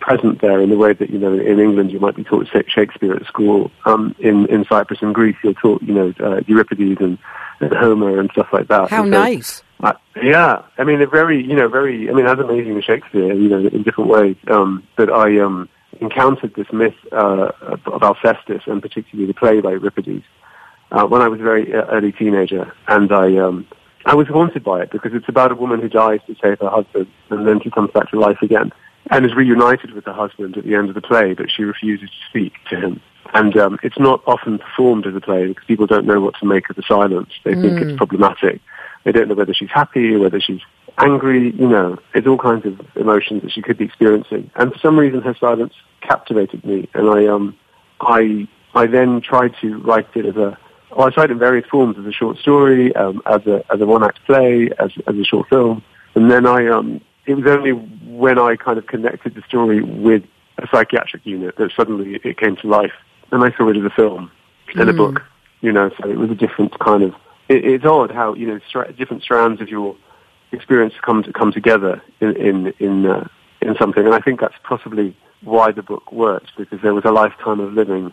present 0.00 0.40
there 0.40 0.60
in 0.60 0.70
the 0.70 0.76
way 0.76 0.92
that 0.92 1.10
you 1.10 1.18
know 1.18 1.32
in 1.32 1.60
England 1.60 1.92
you 1.92 2.00
might 2.00 2.16
be 2.16 2.24
taught 2.24 2.48
Shakespeare 2.68 3.14
at 3.14 3.26
school. 3.26 3.70
Um, 3.84 4.14
in 4.18 4.46
in 4.46 4.64
Cyprus 4.64 5.02
and 5.02 5.14
Greece, 5.14 5.36
you're 5.42 5.54
taught 5.54 5.82
you 5.82 5.94
know 5.94 6.14
uh, 6.20 6.40
Euripides 6.46 7.00
and, 7.00 7.18
and 7.60 7.72
Homer 7.72 8.18
and 8.18 8.30
stuff 8.32 8.48
like 8.52 8.68
that. 8.68 8.90
How 8.90 9.02
so- 9.02 9.08
nice. 9.08 9.62
Uh, 9.82 9.94
yeah, 10.22 10.62
I 10.78 10.84
mean, 10.84 10.98
they're 10.98 11.10
very, 11.10 11.42
you 11.44 11.56
know, 11.56 11.66
very, 11.66 12.08
I 12.08 12.12
mean, 12.12 12.24
as 12.24 12.38
amazing 12.38 12.78
as 12.78 12.84
Shakespeare, 12.84 13.32
you 13.32 13.48
know, 13.48 13.66
in 13.66 13.82
different 13.82 14.10
ways. 14.10 14.36
Um, 14.46 14.86
but 14.94 15.12
I 15.12 15.40
um, 15.40 15.68
encountered 16.00 16.54
this 16.54 16.72
myth 16.72 16.94
uh, 17.10 17.50
of 17.62 17.80
Alcestis, 17.80 18.64
and 18.68 18.80
particularly 18.80 19.26
the 19.26 19.34
play 19.34 19.60
by 19.60 19.70
Euripides, 19.72 20.24
uh, 20.92 21.04
when 21.06 21.20
I 21.20 21.26
was 21.26 21.40
a 21.40 21.42
very 21.42 21.74
uh, 21.74 21.84
early 21.86 22.12
teenager, 22.12 22.72
and 22.86 23.10
I, 23.10 23.36
um, 23.38 23.66
I 24.04 24.14
was 24.14 24.28
haunted 24.28 24.62
by 24.62 24.82
it 24.82 24.90
because 24.92 25.14
it's 25.14 25.28
about 25.28 25.50
a 25.50 25.56
woman 25.56 25.80
who 25.80 25.88
dies 25.88 26.20
to 26.28 26.36
save 26.40 26.60
her 26.60 26.70
husband, 26.70 27.08
and 27.30 27.46
then 27.46 27.60
she 27.60 27.70
comes 27.70 27.90
back 27.90 28.10
to 28.10 28.20
life 28.20 28.38
again, 28.40 28.72
and 29.12 29.26
is 29.26 29.34
reunited 29.34 29.92
with 29.92 30.04
her 30.06 30.12
husband 30.12 30.56
at 30.56 30.64
the 30.64 30.74
end 30.74 30.88
of 30.88 30.94
the 30.94 31.02
play, 31.02 31.34
but 31.34 31.50
she 31.50 31.62
refuses 31.64 32.08
to 32.08 32.16
speak 32.28 32.54
to 32.70 32.76
him. 32.76 33.00
And 33.34 33.56
um, 33.56 33.78
it's 33.82 33.98
not 33.98 34.22
often 34.26 34.58
performed 34.58 35.06
as 35.06 35.14
a 35.14 35.20
play 35.20 35.46
because 35.46 35.64
people 35.66 35.86
don't 35.86 36.06
know 36.06 36.20
what 36.20 36.34
to 36.40 36.46
make 36.46 36.68
of 36.68 36.76
the 36.76 36.82
silence. 36.82 37.30
They 37.44 37.54
think 37.54 37.80
it's 37.80 37.96
problematic. 37.96 38.60
They 39.04 39.12
don't 39.12 39.28
know 39.28 39.34
whether 39.34 39.54
she's 39.54 39.70
happy 39.70 40.14
or 40.14 40.20
whether 40.20 40.40
she's 40.40 40.60
angry, 40.98 41.50
you 41.52 41.68
know, 41.68 41.98
it's 42.14 42.26
all 42.26 42.38
kinds 42.38 42.66
of 42.66 42.80
emotions 42.96 43.42
that 43.42 43.52
she 43.52 43.62
could 43.62 43.78
be 43.78 43.84
experiencing. 43.84 44.50
And 44.56 44.72
for 44.72 44.78
some 44.78 44.98
reason, 44.98 45.22
her 45.22 45.36
silence 45.38 45.74
captivated 46.00 46.64
me, 46.64 46.88
and 46.94 47.08
I 47.08 47.26
um, 47.26 47.56
I 48.00 48.48
I 48.74 48.86
then 48.86 49.20
tried 49.20 49.54
to 49.60 49.78
write 49.78 50.08
it 50.14 50.26
as 50.26 50.36
a 50.36 50.58
well, 50.94 51.06
I 51.06 51.10
tried 51.10 51.30
it 51.30 51.32
in 51.32 51.38
various 51.38 51.66
forms 51.68 51.96
as 51.98 52.04
a 52.04 52.12
short 52.12 52.38
story, 52.38 52.94
um, 52.96 53.22
as 53.26 53.46
a 53.46 53.64
as 53.72 53.80
a 53.80 53.86
one 53.86 54.04
act 54.04 54.24
play, 54.26 54.70
as 54.78 54.92
as 55.06 55.16
a 55.16 55.24
short 55.24 55.48
film, 55.48 55.82
and 56.14 56.30
then 56.30 56.46
I 56.46 56.66
um, 56.66 57.00
it 57.26 57.34
was 57.34 57.46
only 57.46 57.72
when 57.72 58.38
I 58.38 58.56
kind 58.56 58.78
of 58.78 58.86
connected 58.86 59.34
the 59.34 59.42
story 59.42 59.82
with 59.82 60.24
a 60.58 60.66
psychiatric 60.70 61.24
unit 61.24 61.56
that 61.56 61.72
suddenly 61.76 62.20
it 62.22 62.38
came 62.38 62.56
to 62.56 62.66
life, 62.66 62.92
and 63.30 63.42
I 63.42 63.56
saw 63.56 63.68
it 63.68 63.76
as 63.76 63.84
a 63.84 63.90
film 63.90 64.30
and 64.74 64.88
a 64.88 64.92
book, 64.92 65.22
you 65.60 65.72
know. 65.72 65.90
So 66.00 66.08
it 66.08 66.18
was 66.18 66.30
a 66.30 66.34
different 66.34 66.78
kind 66.78 67.02
of. 67.02 67.14
It, 67.48 67.64
it's 67.64 67.84
odd 67.84 68.10
how 68.10 68.34
you 68.34 68.46
know 68.46 68.60
stra- 68.68 68.92
different 68.92 69.22
strands 69.22 69.60
of 69.60 69.68
your 69.68 69.96
experience 70.52 70.94
come 71.02 71.22
to 71.22 71.32
come 71.32 71.52
together 71.52 72.02
in 72.20 72.36
in 72.36 72.74
in, 72.78 73.06
uh, 73.06 73.28
in 73.60 73.76
something, 73.76 74.04
and 74.04 74.14
I 74.14 74.20
think 74.20 74.40
that's 74.40 74.54
possibly 74.64 75.16
why 75.42 75.72
the 75.72 75.82
book 75.82 76.12
worked 76.12 76.52
because 76.56 76.80
there 76.82 76.94
was 76.94 77.04
a 77.04 77.10
lifetime 77.10 77.60
of 77.60 77.72
living 77.72 78.12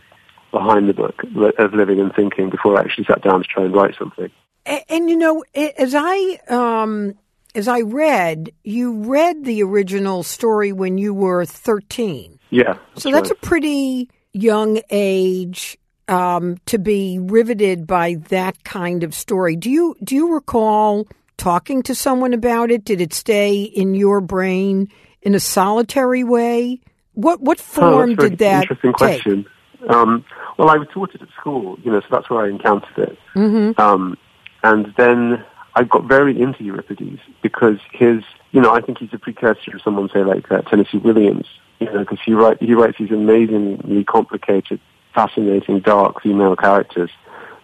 behind 0.51 0.89
the 0.89 0.93
book 0.93 1.23
of 1.59 1.73
living 1.73 1.99
and 1.99 2.13
thinking 2.15 2.49
before 2.49 2.77
I 2.77 2.81
actually 2.81 3.05
sat 3.05 3.21
down 3.21 3.43
to 3.43 3.47
try 3.47 3.65
and 3.65 3.73
write 3.73 3.95
something. 3.97 4.31
And, 4.65 4.83
and 4.89 5.09
you 5.09 5.15
know, 5.15 5.43
as 5.53 5.93
I 5.95 6.39
um, 6.49 7.15
as 7.55 7.67
I 7.67 7.81
read, 7.81 8.51
you 8.63 9.03
read 9.03 9.43
the 9.43 9.63
original 9.63 10.23
story 10.23 10.71
when 10.71 10.97
you 10.97 11.13
were 11.13 11.45
thirteen. 11.45 12.39
Yeah. 12.49 12.73
That's 12.73 13.03
so 13.03 13.11
that's 13.11 13.29
right. 13.29 13.37
a 13.43 13.45
pretty 13.45 14.09
young 14.33 14.81
age 14.89 15.77
um, 16.07 16.57
to 16.65 16.77
be 16.79 17.19
riveted 17.19 17.87
by 17.87 18.15
that 18.29 18.63
kind 18.63 19.03
of 19.03 19.13
story. 19.13 19.55
Do 19.55 19.69
you 19.69 19.95
do 20.03 20.15
you 20.15 20.33
recall 20.33 21.07
talking 21.37 21.83
to 21.83 21.95
someone 21.95 22.33
about 22.33 22.71
it? 22.71 22.83
Did 22.83 23.01
it 23.01 23.13
stay 23.13 23.61
in 23.61 23.93
your 23.93 24.21
brain 24.21 24.89
in 25.21 25.35
a 25.35 25.39
solitary 25.39 26.23
way? 26.23 26.81
What 27.13 27.41
what 27.41 27.59
form 27.59 28.11
oh, 28.11 28.15
did 28.15 28.39
that 28.39 28.63
interesting 28.63 28.93
take? 28.93 29.23
question. 29.23 29.45
Um, 29.89 30.25
well, 30.57 30.69
I 30.69 30.77
was 30.77 30.87
taught 30.93 31.15
it 31.15 31.21
at 31.21 31.29
school, 31.39 31.77
you 31.83 31.91
know, 31.91 32.01
so 32.01 32.07
that's 32.11 32.29
where 32.29 32.45
I 32.45 32.49
encountered 32.49 32.97
it. 32.97 33.17
Mm-hmm. 33.33 33.79
Um, 33.79 34.17
and 34.61 34.93
then 34.97 35.45
I 35.75 35.83
got 35.83 36.05
very 36.05 36.39
into 36.41 36.63
Euripides 36.63 37.21
because 37.41 37.77
his, 37.91 38.23
you 38.51 38.61
know, 38.61 38.73
I 38.73 38.81
think 38.81 38.97
he's 38.97 39.13
a 39.13 39.19
precursor 39.19 39.71
to 39.71 39.79
someone 39.79 40.09
say 40.13 40.23
like 40.23 40.51
uh, 40.51 40.61
Tennessee 40.63 40.97
Williams, 40.97 41.47
you 41.79 41.87
know, 41.87 41.99
because 41.99 42.19
he 42.25 42.33
write 42.33 42.61
he 42.61 42.73
writes 42.73 42.97
these 42.97 43.11
amazingly 43.11 44.03
complicated, 44.03 44.79
fascinating, 45.13 45.79
dark 45.79 46.21
female 46.21 46.55
characters 46.55 47.11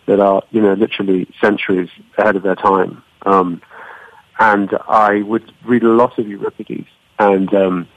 that 0.05 0.19
are, 0.19 0.43
you 0.51 0.61
know, 0.61 0.73
literally 0.73 1.27
centuries 1.41 1.89
ahead 2.17 2.35
of 2.35 2.43
their 2.43 2.55
time. 2.55 3.03
Um, 3.25 3.61
and 4.39 4.69
I 4.87 5.21
would 5.21 5.51
read 5.65 5.83
a 5.83 5.89
lot 5.89 6.19
of 6.19 6.27
Euripides, 6.27 6.87
and 7.19 7.53
um, 7.53 7.87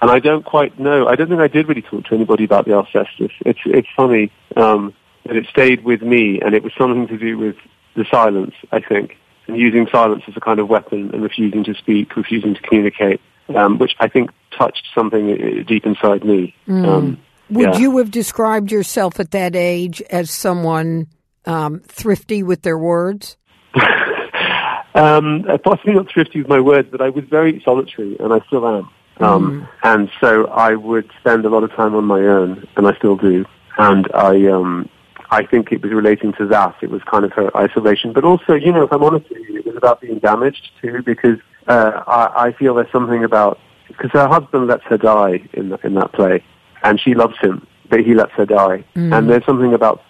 and 0.00 0.10
I 0.10 0.18
don't 0.18 0.44
quite 0.44 0.78
know. 0.78 1.06
I 1.06 1.14
don't 1.16 1.28
think 1.28 1.40
I 1.40 1.48
did 1.48 1.68
really 1.68 1.82
talk 1.82 2.04
to 2.06 2.14
anybody 2.14 2.44
about 2.44 2.64
the 2.64 2.72
Alcestis. 2.72 3.32
It's 3.44 3.60
it's 3.64 3.88
funny 3.96 4.32
um, 4.56 4.94
that 5.26 5.36
it 5.36 5.46
stayed 5.46 5.84
with 5.84 6.02
me, 6.02 6.40
and 6.40 6.54
it 6.54 6.62
was 6.62 6.72
something 6.76 7.06
to 7.08 7.18
do 7.18 7.38
with 7.38 7.56
the 7.94 8.04
silence. 8.10 8.54
I 8.72 8.80
think, 8.80 9.18
and 9.46 9.56
using 9.56 9.86
silence 9.90 10.22
as 10.28 10.36
a 10.36 10.40
kind 10.40 10.58
of 10.60 10.68
weapon, 10.68 11.10
and 11.12 11.22
refusing 11.22 11.64
to 11.64 11.74
speak, 11.74 12.14
refusing 12.16 12.54
to 12.54 12.60
communicate, 12.62 13.20
um, 13.54 13.78
which 13.78 13.92
I 14.00 14.08
think 14.08 14.30
touched 14.56 14.86
something 14.94 15.32
uh, 15.32 15.62
deep 15.66 15.86
inside 15.86 16.24
me. 16.24 16.54
Mm. 16.68 16.86
Um, 16.86 17.18
Would 17.50 17.74
yeah. 17.74 17.78
you 17.78 17.98
have 17.98 18.10
described 18.10 18.70
yourself 18.70 19.20
at 19.20 19.30
that 19.32 19.56
age 19.56 20.02
as 20.02 20.30
someone 20.30 21.08
um, 21.44 21.80
thrifty 21.86 22.42
with 22.42 22.62
their 22.62 22.78
words? 22.78 23.36
um, 24.94 25.44
possibly 25.64 25.94
not 25.94 26.10
thrifty 26.12 26.40
with 26.40 26.48
my 26.48 26.60
words, 26.60 26.88
but 26.90 27.00
I 27.00 27.08
was 27.08 27.24
very 27.24 27.60
solitary, 27.64 28.16
and 28.18 28.32
I 28.32 28.40
still 28.46 28.66
am. 28.66 28.90
Um, 29.18 29.62
mm. 29.62 29.68
And 29.82 30.10
so 30.20 30.46
I 30.46 30.74
would 30.74 31.10
spend 31.20 31.44
a 31.44 31.48
lot 31.48 31.64
of 31.64 31.70
time 31.72 31.94
on 31.94 32.04
my 32.04 32.20
own, 32.20 32.66
and 32.76 32.86
I 32.86 32.94
still 32.96 33.16
do. 33.16 33.44
And 33.78 34.08
I, 34.14 34.46
um, 34.46 34.88
I 35.32 35.46
think 35.46 35.72
it 35.72 35.82
was 35.82 35.92
relating 35.92 36.34
to 36.34 36.46
that. 36.48 36.76
It 36.82 36.90
was 36.90 37.00
kind 37.10 37.24
of 37.24 37.32
her 37.32 37.56
isolation, 37.56 38.12
but 38.12 38.22
also, 38.22 38.52
you 38.52 38.70
know, 38.70 38.82
if 38.82 38.92
I'm 38.92 39.02
honest 39.02 39.30
with 39.30 39.38
you, 39.48 39.60
it 39.60 39.66
was 39.66 39.76
about 39.76 40.02
being 40.02 40.18
damaged 40.18 40.70
too, 40.82 41.02
because 41.02 41.38
uh, 41.66 42.02
I, 42.06 42.48
I 42.48 42.52
feel 42.52 42.74
there's 42.74 42.92
something 42.92 43.24
about 43.24 43.58
because 43.88 44.10
her 44.12 44.28
husband 44.28 44.66
lets 44.66 44.84
her 44.84 44.98
die 44.98 45.48
in 45.54 45.70
the, 45.70 45.78
in 45.86 45.94
that 45.94 46.12
play, 46.12 46.44
and 46.82 47.00
she 47.00 47.14
loves 47.14 47.38
him, 47.40 47.66
but 47.88 48.00
he 48.00 48.14
lets 48.14 48.32
her 48.32 48.44
die, 48.44 48.84
mm. 48.94 49.16
and 49.16 49.30
there's 49.30 49.44
something 49.46 49.72
about 49.72 50.02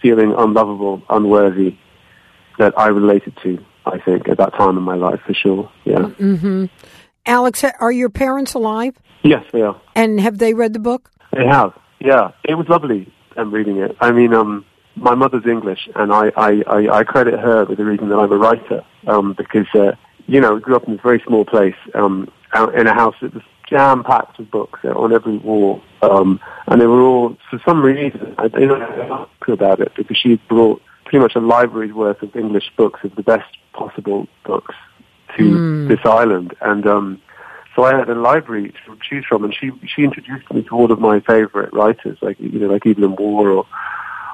feeling 0.00 0.32
unlovable, 0.38 1.02
unworthy 1.10 1.76
that 2.60 2.78
I 2.78 2.86
related 2.86 3.36
to. 3.42 3.58
I 3.84 3.98
think 3.98 4.28
at 4.28 4.38
that 4.38 4.54
time 4.54 4.76
in 4.76 4.84
my 4.84 4.94
life, 4.94 5.20
for 5.26 5.34
sure. 5.34 5.72
Yeah. 5.84 6.10
Mm-hmm. 6.20 6.66
Alex, 7.26 7.64
are 7.80 7.92
your 7.92 8.10
parents 8.10 8.54
alive? 8.54 8.94
Yes, 9.24 9.44
they 9.52 9.62
are. 9.62 9.80
And 9.96 10.20
have 10.20 10.38
they 10.38 10.54
read 10.54 10.72
the 10.72 10.78
book? 10.78 11.10
They 11.32 11.46
have. 11.46 11.72
Yeah, 11.98 12.30
it 12.44 12.54
was 12.54 12.68
lovely. 12.68 13.12
I'm 13.36 13.52
reading 13.52 13.78
it. 13.78 13.96
I 14.00 14.12
mean, 14.12 14.34
um, 14.34 14.64
my 15.00 15.14
mother's 15.14 15.46
English, 15.46 15.88
and 15.94 16.12
I, 16.12 16.30
I, 16.36 16.62
I, 16.66 16.98
I 16.98 17.04
credit 17.04 17.38
her 17.40 17.64
with 17.64 17.78
the 17.78 17.84
reason 17.84 18.08
that 18.08 18.16
I'm 18.16 18.32
a 18.32 18.36
writer 18.36 18.84
um, 19.06 19.32
because 19.34 19.66
uh, 19.74 19.92
you 20.26 20.40
know, 20.40 20.56
I 20.56 20.60
grew 20.60 20.76
up 20.76 20.84
in 20.86 20.92
this 20.92 21.02
very 21.02 21.22
small 21.26 21.44
place 21.44 21.76
um, 21.94 22.30
out 22.52 22.74
in 22.74 22.86
a 22.86 22.94
house 22.94 23.14
that 23.20 23.34
was 23.34 23.42
jam 23.68 24.02
packed 24.04 24.38
with 24.38 24.50
books 24.50 24.80
uh, 24.84 24.88
on 24.90 25.12
every 25.12 25.36
wall, 25.38 25.82
um, 26.02 26.40
and 26.66 26.80
they 26.80 26.86
were 26.86 27.00
all 27.02 27.36
for 27.50 27.60
some 27.64 27.82
reason 27.82 28.34
I 28.38 28.48
don't 28.48 28.68
know 28.68 29.28
about 29.48 29.80
it 29.80 29.92
because 29.96 30.16
she 30.16 30.36
brought 30.48 30.80
pretty 31.04 31.18
much 31.18 31.34
a 31.34 31.40
library's 31.40 31.92
worth 31.92 32.22
of 32.22 32.36
English 32.36 32.70
books 32.76 33.00
of 33.04 33.14
the 33.16 33.22
best 33.22 33.56
possible 33.72 34.26
books 34.44 34.74
to 35.36 35.42
Mm. 35.42 35.88
this 35.88 36.00
island, 36.04 36.54
and 36.60 36.86
um, 36.86 37.22
so 37.76 37.84
I 37.84 37.96
had 37.96 38.08
a 38.08 38.14
library 38.14 38.72
to 38.86 38.98
choose 39.08 39.24
from, 39.26 39.44
and 39.44 39.54
she 39.54 39.70
she 39.86 40.02
introduced 40.02 40.50
me 40.52 40.62
to 40.62 40.70
all 40.70 40.90
of 40.90 40.98
my 40.98 41.20
favorite 41.20 41.72
writers, 41.72 42.18
like 42.20 42.40
you 42.40 42.58
know, 42.58 42.68
like 42.68 42.86
Evelyn 42.86 43.14
Waugh 43.16 43.46
or 43.46 43.66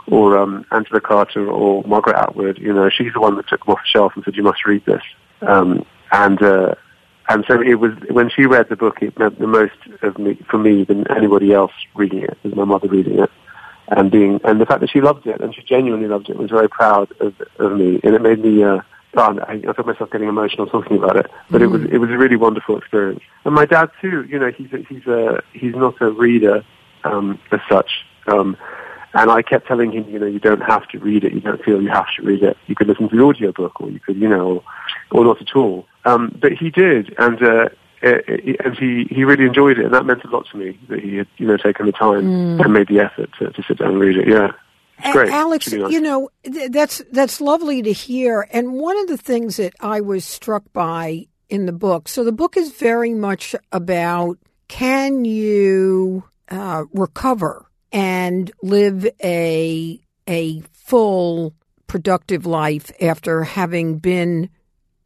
or 0.08 0.38
um, 0.38 0.64
Angela 0.70 1.00
Carter 1.00 1.46
or 1.48 1.82
Margaret 1.84 2.16
Atwood. 2.16 2.58
You 2.58 2.72
know, 2.72 2.90
she's 2.90 3.12
the 3.12 3.20
one 3.20 3.36
that 3.36 3.48
took 3.48 3.64
them 3.64 3.74
off 3.74 3.80
the 3.82 3.98
shelf 3.98 4.12
and 4.14 4.24
said, 4.24 4.36
"You 4.36 4.42
must 4.42 4.64
read 4.66 4.84
this." 4.84 5.02
Um, 5.40 5.84
and 6.12 6.42
uh, 6.42 6.74
and 7.28 7.44
so 7.48 7.60
it 7.60 7.74
was 7.74 7.92
when 8.10 8.30
she 8.30 8.46
read 8.46 8.68
the 8.68 8.76
book, 8.76 9.02
it 9.02 9.18
meant 9.18 9.38
the 9.38 9.46
most 9.46 9.72
of 10.02 10.18
me 10.18 10.34
for 10.48 10.58
me 10.58 10.84
than 10.84 11.10
anybody 11.10 11.52
else 11.52 11.72
reading 11.94 12.22
it. 12.22 12.36
Was 12.42 12.54
my 12.54 12.64
mother 12.64 12.88
reading 12.88 13.18
it, 13.18 13.30
and 13.88 14.10
being 14.10 14.40
and 14.44 14.60
the 14.60 14.66
fact 14.66 14.80
that 14.80 14.90
she 14.90 15.00
loved 15.00 15.26
it 15.26 15.40
and 15.40 15.54
she 15.54 15.62
genuinely 15.62 16.06
loved 16.06 16.28
it 16.28 16.36
was 16.36 16.50
very 16.50 16.68
proud 16.68 17.10
of 17.20 17.34
of 17.58 17.72
me, 17.72 18.00
and 18.02 18.14
it 18.14 18.22
made 18.22 18.40
me. 18.40 18.62
Uh, 18.62 18.80
I, 19.16 19.62
I 19.68 19.72
felt 19.72 19.86
myself 19.86 20.10
getting 20.10 20.28
emotional 20.28 20.66
talking 20.66 20.96
about 20.96 21.16
it, 21.16 21.30
but 21.48 21.62
it 21.62 21.68
was 21.68 21.84
it 21.84 21.98
was 21.98 22.10
a 22.10 22.18
really 22.18 22.36
wonderful 22.36 22.76
experience. 22.76 23.22
And 23.44 23.54
my 23.54 23.64
dad 23.64 23.90
too. 24.00 24.24
You 24.24 24.40
know, 24.40 24.50
he's 24.50 24.72
a, 24.72 24.78
he's 24.78 25.06
a 25.06 25.40
he's 25.52 25.74
not 25.74 26.00
a 26.00 26.10
reader 26.10 26.64
um, 27.04 27.38
as 27.52 27.60
such. 27.68 28.04
Um, 28.26 28.56
and 29.14 29.30
I 29.30 29.42
kept 29.42 29.66
telling 29.66 29.92
him, 29.92 30.08
you 30.08 30.18
know, 30.18 30.26
you 30.26 30.40
don't 30.40 30.62
have 30.62 30.86
to 30.88 30.98
read 30.98 31.24
it. 31.24 31.32
You 31.32 31.40
don't 31.40 31.62
feel 31.62 31.80
you 31.80 31.88
have 31.90 32.06
to 32.16 32.22
read 32.22 32.42
it. 32.42 32.56
You 32.66 32.74
could 32.74 32.88
listen 32.88 33.08
to 33.08 33.16
the 33.16 33.22
audiobook 33.22 33.80
or 33.80 33.90
you 33.90 34.00
could, 34.00 34.16
you 34.16 34.28
know, 34.28 34.62
or, 35.12 35.20
or 35.20 35.24
not 35.24 35.40
at 35.40 35.54
all. 35.54 35.86
Um, 36.04 36.36
but 36.40 36.52
he 36.52 36.68
did, 36.70 37.14
and 37.18 37.42
uh, 37.42 37.68
it, 38.02 38.60
and 38.64 38.76
he, 38.76 39.04
he 39.10 39.24
really 39.24 39.46
enjoyed 39.46 39.78
it, 39.78 39.86
and 39.86 39.94
that 39.94 40.04
meant 40.04 40.24
a 40.24 40.28
lot 40.28 40.46
to 40.50 40.58
me 40.58 40.78
that 40.88 41.00
he 41.00 41.16
had, 41.16 41.28
you 41.38 41.46
know, 41.46 41.56
taken 41.56 41.86
the 41.86 41.92
time 41.92 42.24
Mm. 42.24 42.62
and 42.62 42.72
made 42.72 42.88
the 42.88 43.00
effort 43.00 43.30
to, 43.38 43.50
to 43.50 43.62
sit 43.62 43.78
down 43.78 43.92
and 43.92 44.00
read 44.00 44.16
it. 44.18 44.28
Yeah, 44.28 44.52
great. 45.12 45.30
Alex, 45.30 45.72
nice. 45.72 45.90
you 45.90 46.00
know 46.00 46.28
th- 46.44 46.70
that's 46.70 47.02
that's 47.12 47.40
lovely 47.40 47.80
to 47.82 47.92
hear. 47.92 48.46
And 48.50 48.74
one 48.74 48.98
of 48.98 49.06
the 49.06 49.16
things 49.16 49.56
that 49.56 49.74
I 49.80 50.00
was 50.02 50.24
struck 50.24 50.64
by 50.72 51.26
in 51.48 51.64
the 51.66 51.72
book, 51.72 52.08
so 52.08 52.24
the 52.24 52.32
book 52.32 52.56
is 52.56 52.72
very 52.72 53.14
much 53.14 53.54
about 53.72 54.38
can 54.68 55.24
you 55.24 56.24
uh, 56.50 56.84
recover 56.92 57.70
and 57.94 58.50
live 58.60 59.08
a 59.22 60.00
a 60.28 60.60
full 60.72 61.54
productive 61.86 62.44
life 62.44 62.90
after 63.00 63.44
having 63.44 63.98
been 63.98 64.50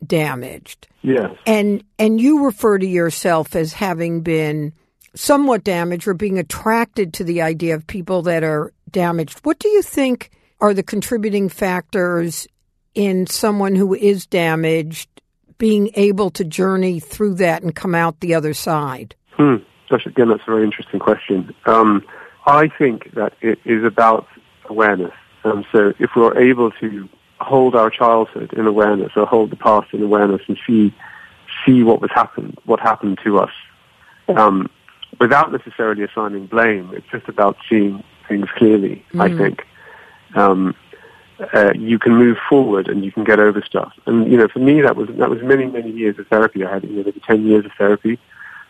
damaged. 0.04 0.88
Yes. 1.02 1.36
And 1.46 1.84
and 1.98 2.20
you 2.20 2.44
refer 2.44 2.78
to 2.78 2.86
yourself 2.86 3.54
as 3.54 3.74
having 3.74 4.22
been 4.22 4.72
somewhat 5.14 5.64
damaged 5.64 6.08
or 6.08 6.14
being 6.14 6.38
attracted 6.38 7.12
to 7.14 7.24
the 7.24 7.42
idea 7.42 7.74
of 7.74 7.86
people 7.86 8.22
that 8.22 8.42
are 8.42 8.72
damaged. 8.90 9.40
What 9.42 9.58
do 9.58 9.68
you 9.68 9.82
think 9.82 10.30
are 10.60 10.72
the 10.72 10.82
contributing 10.82 11.48
factors 11.48 12.46
in 12.94 13.26
someone 13.26 13.74
who 13.74 13.94
is 13.94 14.26
damaged 14.26 15.08
being 15.58 15.90
able 15.94 16.30
to 16.30 16.44
journey 16.44 17.00
through 17.00 17.34
that 17.34 17.62
and 17.62 17.74
come 17.74 17.94
out 17.94 18.20
the 18.20 18.34
other 18.34 18.54
side? 18.54 19.14
Hmm. 19.32 19.56
Again, 19.90 20.28
that's 20.28 20.42
a 20.46 20.50
very 20.50 20.64
interesting 20.64 21.00
question. 21.00 21.54
Um, 21.64 22.04
I 22.48 22.68
think 22.68 23.12
that 23.14 23.34
it 23.42 23.60
is 23.64 23.84
about 23.84 24.26
awareness. 24.68 25.12
And 25.44 25.66
so 25.70 25.92
if 25.98 26.10
we're 26.16 26.36
able 26.38 26.70
to 26.72 27.08
hold 27.40 27.76
our 27.76 27.90
childhood 27.90 28.52
in 28.54 28.66
awareness 28.66 29.12
or 29.16 29.26
hold 29.26 29.50
the 29.50 29.56
past 29.56 29.92
in 29.92 30.02
awareness 30.02 30.42
and 30.48 30.58
see 30.66 30.92
see 31.64 31.82
what 31.82 32.00
was 32.00 32.10
happened, 32.10 32.58
what 32.64 32.80
happened 32.80 33.18
to 33.24 33.38
us, 33.38 33.50
um, 34.28 34.68
without 35.20 35.50
necessarily 35.52 36.02
assigning 36.04 36.46
blame, 36.46 36.90
it's 36.94 37.06
just 37.10 37.28
about 37.28 37.56
seeing 37.68 38.02
things 38.28 38.48
clearly. 38.56 39.04
I 39.18 39.28
Mm. 39.28 39.38
think, 39.38 39.66
um, 40.34 40.74
uh, 41.54 41.72
you 41.74 41.98
can 41.98 42.14
move 42.14 42.36
forward 42.48 42.88
and 42.88 43.04
you 43.04 43.12
can 43.12 43.24
get 43.24 43.38
over 43.40 43.62
stuff. 43.62 43.92
And 44.06 44.30
you 44.30 44.36
know, 44.36 44.48
for 44.48 44.58
me, 44.58 44.80
that 44.82 44.96
was 44.96 45.08
that 45.20 45.30
was 45.30 45.42
many 45.42 45.66
many 45.66 45.90
years 45.90 46.18
of 46.18 46.26
therapy. 46.28 46.64
I 46.64 46.72
had 46.74 46.84
you 46.84 46.96
know 46.96 47.02
maybe 47.04 47.20
ten 47.20 47.46
years 47.46 47.64
of 47.64 47.72
therapy, 47.78 48.18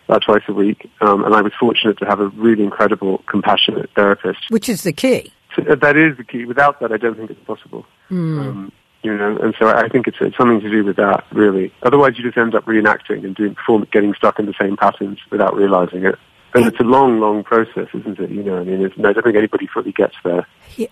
uh, 0.08 0.18
twice 0.18 0.42
a 0.48 0.52
week, 0.52 0.90
um, 1.00 1.24
and 1.24 1.34
I 1.34 1.42
was 1.42 1.52
fortunate 1.58 1.98
to 1.98 2.06
have 2.06 2.20
a 2.20 2.28
really 2.28 2.64
incredible, 2.64 3.22
compassionate 3.28 3.90
therapist. 3.94 4.50
Which 4.50 4.68
is 4.68 4.82
the 4.82 4.92
key. 4.92 5.32
So, 5.54 5.62
uh, 5.70 5.74
that 5.76 5.96
is 5.96 6.16
the 6.16 6.24
key. 6.24 6.44
Without 6.44 6.80
that, 6.80 6.92
I 6.92 6.96
don't 6.96 7.16
think 7.16 7.30
it's 7.30 7.44
possible. 7.44 7.84
Mm. 8.10 8.38
Um, 8.40 8.72
you 9.02 9.16
know, 9.16 9.36
and 9.38 9.54
so 9.58 9.68
I 9.68 9.88
think 9.88 10.08
it's, 10.08 10.16
it's 10.20 10.36
something 10.36 10.60
to 10.60 10.70
do 10.70 10.84
with 10.84 10.96
that, 10.96 11.24
really. 11.32 11.72
Otherwise, 11.82 12.14
you 12.16 12.24
just 12.24 12.36
end 12.36 12.54
up 12.54 12.64
reenacting 12.64 13.24
and 13.24 13.34
doing, 13.34 13.56
getting 13.92 14.12
stuck 14.14 14.38
in 14.38 14.46
the 14.46 14.54
same 14.60 14.76
patterns 14.76 15.18
without 15.30 15.54
realizing 15.54 16.04
it. 16.04 16.16
And 16.54 16.66
it's 16.66 16.80
a 16.80 16.84
long, 16.84 17.20
long 17.20 17.44
process, 17.44 17.88
isn't 17.94 18.18
it? 18.18 18.30
You 18.30 18.42
know, 18.42 18.58
I 18.58 18.64
mean, 18.64 18.82
it's, 18.82 18.94
I 18.98 19.12
don't 19.12 19.22
think 19.22 19.36
anybody 19.36 19.66
fully 19.66 19.92
gets 19.92 20.14
there. 20.24 20.46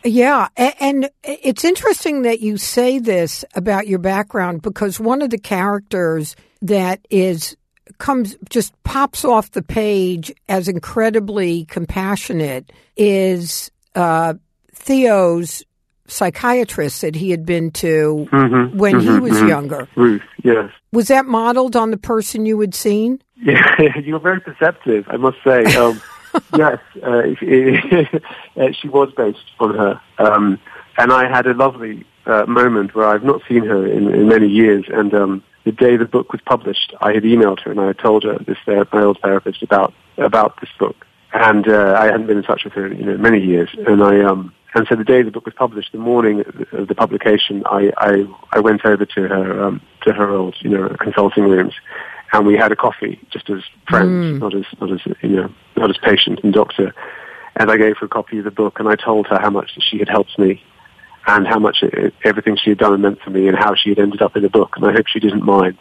Yeah, 0.04 0.48
and 0.56 1.10
it's 1.24 1.64
interesting 1.64 2.22
that 2.22 2.40
you 2.40 2.58
say 2.58 2.98
this 2.98 3.44
about 3.54 3.86
your 3.86 3.98
background 3.98 4.62
because 4.62 5.00
one 5.00 5.22
of 5.22 5.30
the 5.30 5.38
characters 5.38 6.36
that 6.60 7.00
is 7.10 7.56
comes 7.98 8.36
just 8.48 8.72
pops 8.82 9.24
off 9.24 9.50
the 9.52 9.62
page 9.62 10.32
as 10.48 10.68
incredibly 10.68 11.64
compassionate 11.66 12.72
is 12.96 13.70
uh, 13.94 14.34
Theo's 14.72 15.64
psychiatrist 16.08 17.00
that 17.00 17.14
he 17.14 17.30
had 17.30 17.44
been 17.44 17.70
to 17.72 18.28
mm-hmm, 18.30 18.78
when 18.78 18.94
mm-hmm, 18.94 19.14
he 19.14 19.20
was 19.20 19.32
mm-hmm. 19.32 19.48
younger. 19.48 19.88
Ruth, 19.96 20.22
yes. 20.42 20.70
Was 20.92 21.08
that 21.08 21.26
modeled 21.26 21.76
on 21.76 21.90
the 21.90 21.96
person 21.96 22.46
you 22.46 22.60
had 22.60 22.74
seen? 22.74 23.20
Yeah, 23.36 23.98
you're 24.04 24.20
very 24.20 24.40
perceptive, 24.40 25.06
I 25.08 25.16
must 25.16 25.38
say. 25.44 25.64
Um, 25.76 26.00
yes, 26.56 26.78
uh, 27.02 27.22
uh, 28.60 28.72
she 28.72 28.88
was 28.88 29.12
based 29.16 29.38
on 29.58 29.74
her. 29.74 30.00
Um, 30.18 30.58
and 30.98 31.12
I 31.12 31.28
had 31.28 31.46
a 31.46 31.54
lovely 31.54 32.06
uh, 32.26 32.46
moment 32.46 32.94
where 32.94 33.06
I've 33.06 33.24
not 33.24 33.42
seen 33.48 33.64
her 33.64 33.86
in, 33.86 34.12
in 34.12 34.28
many 34.28 34.48
years. 34.48 34.84
And 34.88 35.12
um, 35.14 35.42
the 35.66 35.72
day 35.72 35.96
the 35.96 36.06
book 36.06 36.32
was 36.32 36.40
published, 36.46 36.94
I 37.00 37.12
had 37.12 37.24
emailed 37.24 37.60
her 37.62 37.72
and 37.72 37.80
I 37.80 37.88
had 37.88 37.98
told 37.98 38.22
her, 38.22 38.38
this 38.38 38.56
my 38.66 39.02
old 39.02 39.18
therapist, 39.20 39.62
about 39.62 39.92
about 40.16 40.58
this 40.60 40.70
book. 40.78 41.04
And 41.34 41.68
uh, 41.68 41.96
I 41.98 42.06
hadn't 42.06 42.28
been 42.28 42.38
in 42.38 42.44
touch 42.44 42.64
with 42.64 42.72
her 42.74 42.86
in 42.86 42.98
you 42.98 43.04
know, 43.04 43.18
many 43.18 43.40
years. 43.40 43.68
And 43.86 44.02
I 44.02 44.22
um, 44.22 44.54
and 44.74 44.86
so 44.88 44.94
the 44.94 45.04
day 45.04 45.22
the 45.22 45.32
book 45.32 45.44
was 45.44 45.54
published, 45.54 45.90
the 45.90 45.98
morning 45.98 46.44
of 46.72 46.86
the 46.86 46.94
publication, 46.94 47.64
I, 47.66 47.92
I, 47.96 48.26
I 48.52 48.60
went 48.60 48.84
over 48.84 49.04
to 49.06 49.28
her, 49.28 49.64
um, 49.64 49.80
to 50.02 50.12
her 50.12 50.30
old, 50.30 50.54
you 50.60 50.70
know, 50.70 50.94
consulting 51.00 51.44
rooms 51.44 51.74
and 52.32 52.46
we 52.46 52.56
had 52.56 52.72
a 52.72 52.76
coffee 52.76 53.18
just 53.30 53.48
as 53.48 53.62
friends, 53.88 54.24
mm. 54.26 54.38
not 54.38 54.54
as, 54.54 54.64
not 54.80 54.92
as, 54.92 55.00
you 55.22 55.36
know, 55.36 55.50
not 55.76 55.90
as 55.90 55.96
patient 55.96 56.40
and 56.44 56.52
doctor. 56.52 56.94
And 57.56 57.70
I 57.70 57.76
gave 57.78 57.96
her 57.98 58.06
a 58.06 58.08
copy 58.08 58.38
of 58.38 58.44
the 58.44 58.50
book 58.50 58.78
and 58.78 58.88
I 58.88 58.96
told 58.96 59.26
her 59.28 59.38
how 59.40 59.50
much 59.50 59.78
she 59.80 59.98
had 59.98 60.08
helped 60.08 60.38
me 60.38 60.62
and 61.26 61.46
how 61.46 61.58
much 61.58 61.78
it, 61.82 62.14
everything 62.24 62.56
she 62.56 62.70
had 62.70 62.78
done 62.78 63.00
meant 63.00 63.20
for 63.20 63.30
me 63.30 63.48
and 63.48 63.56
how 63.56 63.74
she 63.74 63.90
had 63.90 63.98
ended 63.98 64.22
up 64.22 64.36
in 64.36 64.42
the 64.42 64.50
book. 64.50 64.76
And 64.76 64.84
I 64.86 64.92
hope 64.92 65.06
she 65.08 65.20
didn't 65.20 65.44
mind. 65.44 65.76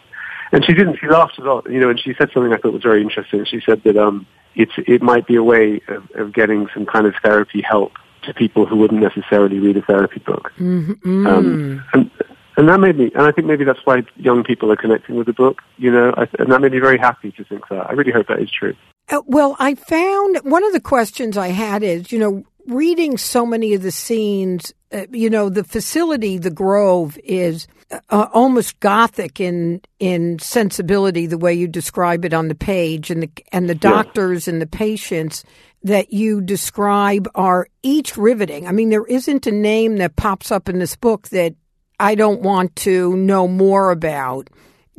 And 0.52 0.64
she 0.66 0.74
didn't. 0.74 0.98
She 1.00 1.08
laughed 1.08 1.38
a 1.40 1.44
lot, 1.44 1.70
you 1.70 1.80
know, 1.80 1.90
and 1.90 2.00
she 2.00 2.14
said 2.18 2.30
something 2.34 2.54
I 2.54 2.58
thought 2.58 2.74
was 2.74 2.84
very 2.84 3.02
interesting. 3.02 3.46
She 3.46 3.62
said 3.66 3.84
that 3.84 3.98
um, 3.98 4.28
it's, 4.56 4.72
it 4.78 5.02
might 5.02 5.28
be 5.28 5.36
a 5.36 5.44
way 5.44 5.82
of, 5.88 6.10
of 6.16 6.34
getting 6.34 6.68
some 6.74 6.86
kind 6.86 7.08
of 7.08 7.16
therapy 7.24 7.62
help 7.62 7.94
to 8.24 8.34
people 8.34 8.66
who 8.66 8.78
wouldn't 8.78 9.02
necessarily 9.02 9.60
read 9.60 9.78
a 9.78 9.82
therapy 9.82 10.20
book. 10.20 10.52
Mm-hmm. 10.58 11.28
Um, 11.28 11.84
and, 11.94 12.12
and 12.58 12.70
that 12.70 12.80
made 12.80 12.98
me, 12.98 13.12
and 13.14 13.24
I 13.24 13.32
think 13.32 13.48
maybe 13.48 13.66
that's 13.66 13.86
why 13.86 14.04
young 14.16 14.44
people 14.44 14.72
are 14.72 14.76
connecting 14.76 15.16
with 15.16 15.28
the 15.28 15.34
book, 15.34 15.62
you 15.78 15.92
know, 15.92 16.14
I, 16.16 16.28
and 16.40 16.52
that 16.52 16.62
made 16.62 16.72
me 16.72 16.80
very 16.80 16.98
happy 16.98 17.32
to 17.34 17.44
think 17.44 17.68
that. 17.70 17.90
I 17.90 17.94
really 17.94 18.12
hope 18.12 18.28
that 18.28 18.40
is 18.40 18.50
true. 18.50 18.76
Uh, 19.10 19.22
well, 19.26 19.56
I 19.60 19.76
found 19.76 20.38
one 20.44 20.64
of 20.64 20.74
the 20.74 20.80
questions 20.80 21.38
I 21.38 21.50
had 21.50 21.84
is, 21.84 22.12
you 22.12 22.20
know, 22.20 22.44
reading 22.66 23.18
so 23.18 23.46
many 23.46 23.74
of 23.74 23.82
the 23.82 23.92
scenes, 23.92 24.74
you 25.12 25.30
know, 25.30 25.50
the 25.50 25.64
facility, 25.64 26.38
the 26.38 26.50
Grove, 26.50 27.18
is 27.24 27.68
uh, 28.10 28.28
almost 28.34 28.80
gothic 28.80 29.40
in 29.40 29.82
in 30.00 30.40
sensibility, 30.40 31.26
the 31.26 31.38
way 31.38 31.54
you 31.54 31.68
describe 31.68 32.26
it 32.26 32.34
on 32.34 32.48
the 32.48 32.56
page, 32.56 33.12
and 33.12 33.24
the 33.24 33.30
and 33.52 33.70
the 33.70 33.76
doctors 33.76 34.48
yeah. 34.48 34.54
and 34.54 34.62
the 34.62 34.68
patients 34.68 35.44
that 35.84 36.12
you 36.12 36.42
describe 36.42 37.28
are 37.36 37.68
each 37.84 38.18
riveting. 38.18 38.68
I 38.68 38.72
mean, 38.72 38.90
there 38.90 39.06
isn't 39.06 39.46
a 39.46 39.52
name 39.52 39.98
that 39.98 40.16
pops 40.16 40.52
up 40.52 40.68
in 40.68 40.80
this 40.80 40.96
book 40.96 41.30
that 41.30 41.54
I 42.00 42.16
don't 42.16 42.42
want 42.42 42.76
to 42.78 43.16
know 43.16 43.48
more 43.48 43.92
about. 43.92 44.50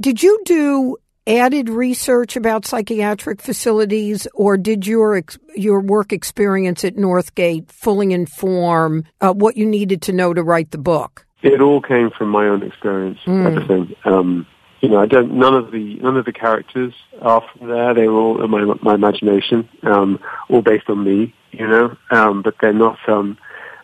Did 0.00 0.22
you 0.22 0.40
do 0.44 0.96
added 1.26 1.68
research 1.68 2.36
about 2.36 2.64
psychiatric 2.64 3.42
facilities, 3.42 4.26
or 4.34 4.56
did 4.56 4.86
your 4.86 5.22
your 5.54 5.80
work 5.80 6.12
experience 6.12 6.84
at 6.84 6.96
Northgate 6.96 7.70
fully 7.70 8.12
inform 8.12 9.04
uh, 9.20 9.32
what 9.32 9.56
you 9.56 9.66
needed 9.66 10.02
to 10.02 10.12
know 10.12 10.32
to 10.32 10.42
write 10.42 10.70
the 10.70 10.78
book? 10.78 11.26
It 11.42 11.60
all 11.60 11.80
came 11.80 12.10
from 12.10 12.28
my 12.30 12.46
own 12.48 12.62
experience. 12.62 13.18
Mm. 13.26 13.46
Everything. 13.46 13.96
Um, 14.04 14.46
you 14.80 14.88
know, 14.88 15.00
I 15.00 15.06
don't. 15.06 15.38
None 15.38 15.54
of 15.54 15.70
the 15.70 15.96
none 15.96 16.16
of 16.16 16.24
the 16.24 16.32
characters 16.32 16.94
are 17.20 17.42
from 17.52 17.68
there. 17.68 17.94
They 17.94 18.08
were 18.08 18.20
all 18.20 18.44
in 18.44 18.50
my 18.50 18.64
my 18.82 18.94
imagination, 18.94 19.68
um, 19.82 20.20
all 20.48 20.62
based 20.62 20.88
on 20.88 21.02
me. 21.02 21.34
You 21.52 21.66
know, 21.66 21.96
um, 22.10 22.42
but 22.42 22.56
they're 22.60 22.72
not. 22.72 22.98
Um, 23.08 23.38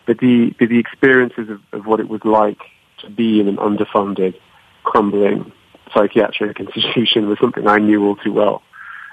but 0.05 0.19
the 0.19 0.53
the 0.59 0.79
experiences 0.79 1.49
of, 1.49 1.61
of 1.71 1.85
what 1.85 1.99
it 1.99 2.09
was 2.09 2.21
like 2.23 2.59
to 2.99 3.09
be 3.09 3.39
in 3.39 3.47
an 3.47 3.57
underfunded, 3.57 4.35
crumbling 4.83 5.51
psychiatric 5.93 6.59
institution 6.59 7.27
was 7.27 7.37
something 7.39 7.67
I 7.67 7.79
knew 7.79 8.05
all 8.05 8.15
too 8.15 8.33
well. 8.33 8.61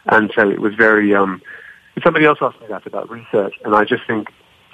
And 0.07 0.33
so 0.35 0.49
it 0.49 0.61
was 0.61 0.75
very, 0.75 1.15
um, 1.15 1.43
somebody 2.03 2.25
else 2.25 2.39
asked 2.41 2.61
me 2.61 2.67
that 2.69 2.87
about 2.87 3.11
research, 3.11 3.55
and 3.65 3.75
I 3.75 3.85
just 3.85 4.07
think, 4.07 4.29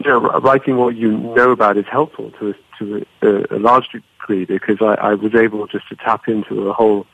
you 0.04 0.10
know, 0.10 0.20
writing 0.20 0.76
what 0.76 0.94
you 0.94 1.16
know 1.16 1.50
about 1.50 1.76
is 1.76 1.86
helpful 1.90 2.30
to, 2.38 2.54
to 2.78 3.06
a, 3.22 3.56
a 3.56 3.58
large 3.58 3.88
degree 3.88 4.44
because 4.44 4.76
I, 4.80 4.94
I 4.94 5.14
was 5.14 5.34
able 5.34 5.66
just 5.66 5.88
to 5.88 5.96
tap 5.96 6.28
into 6.28 6.68
a 6.68 6.72
whole 6.72 7.06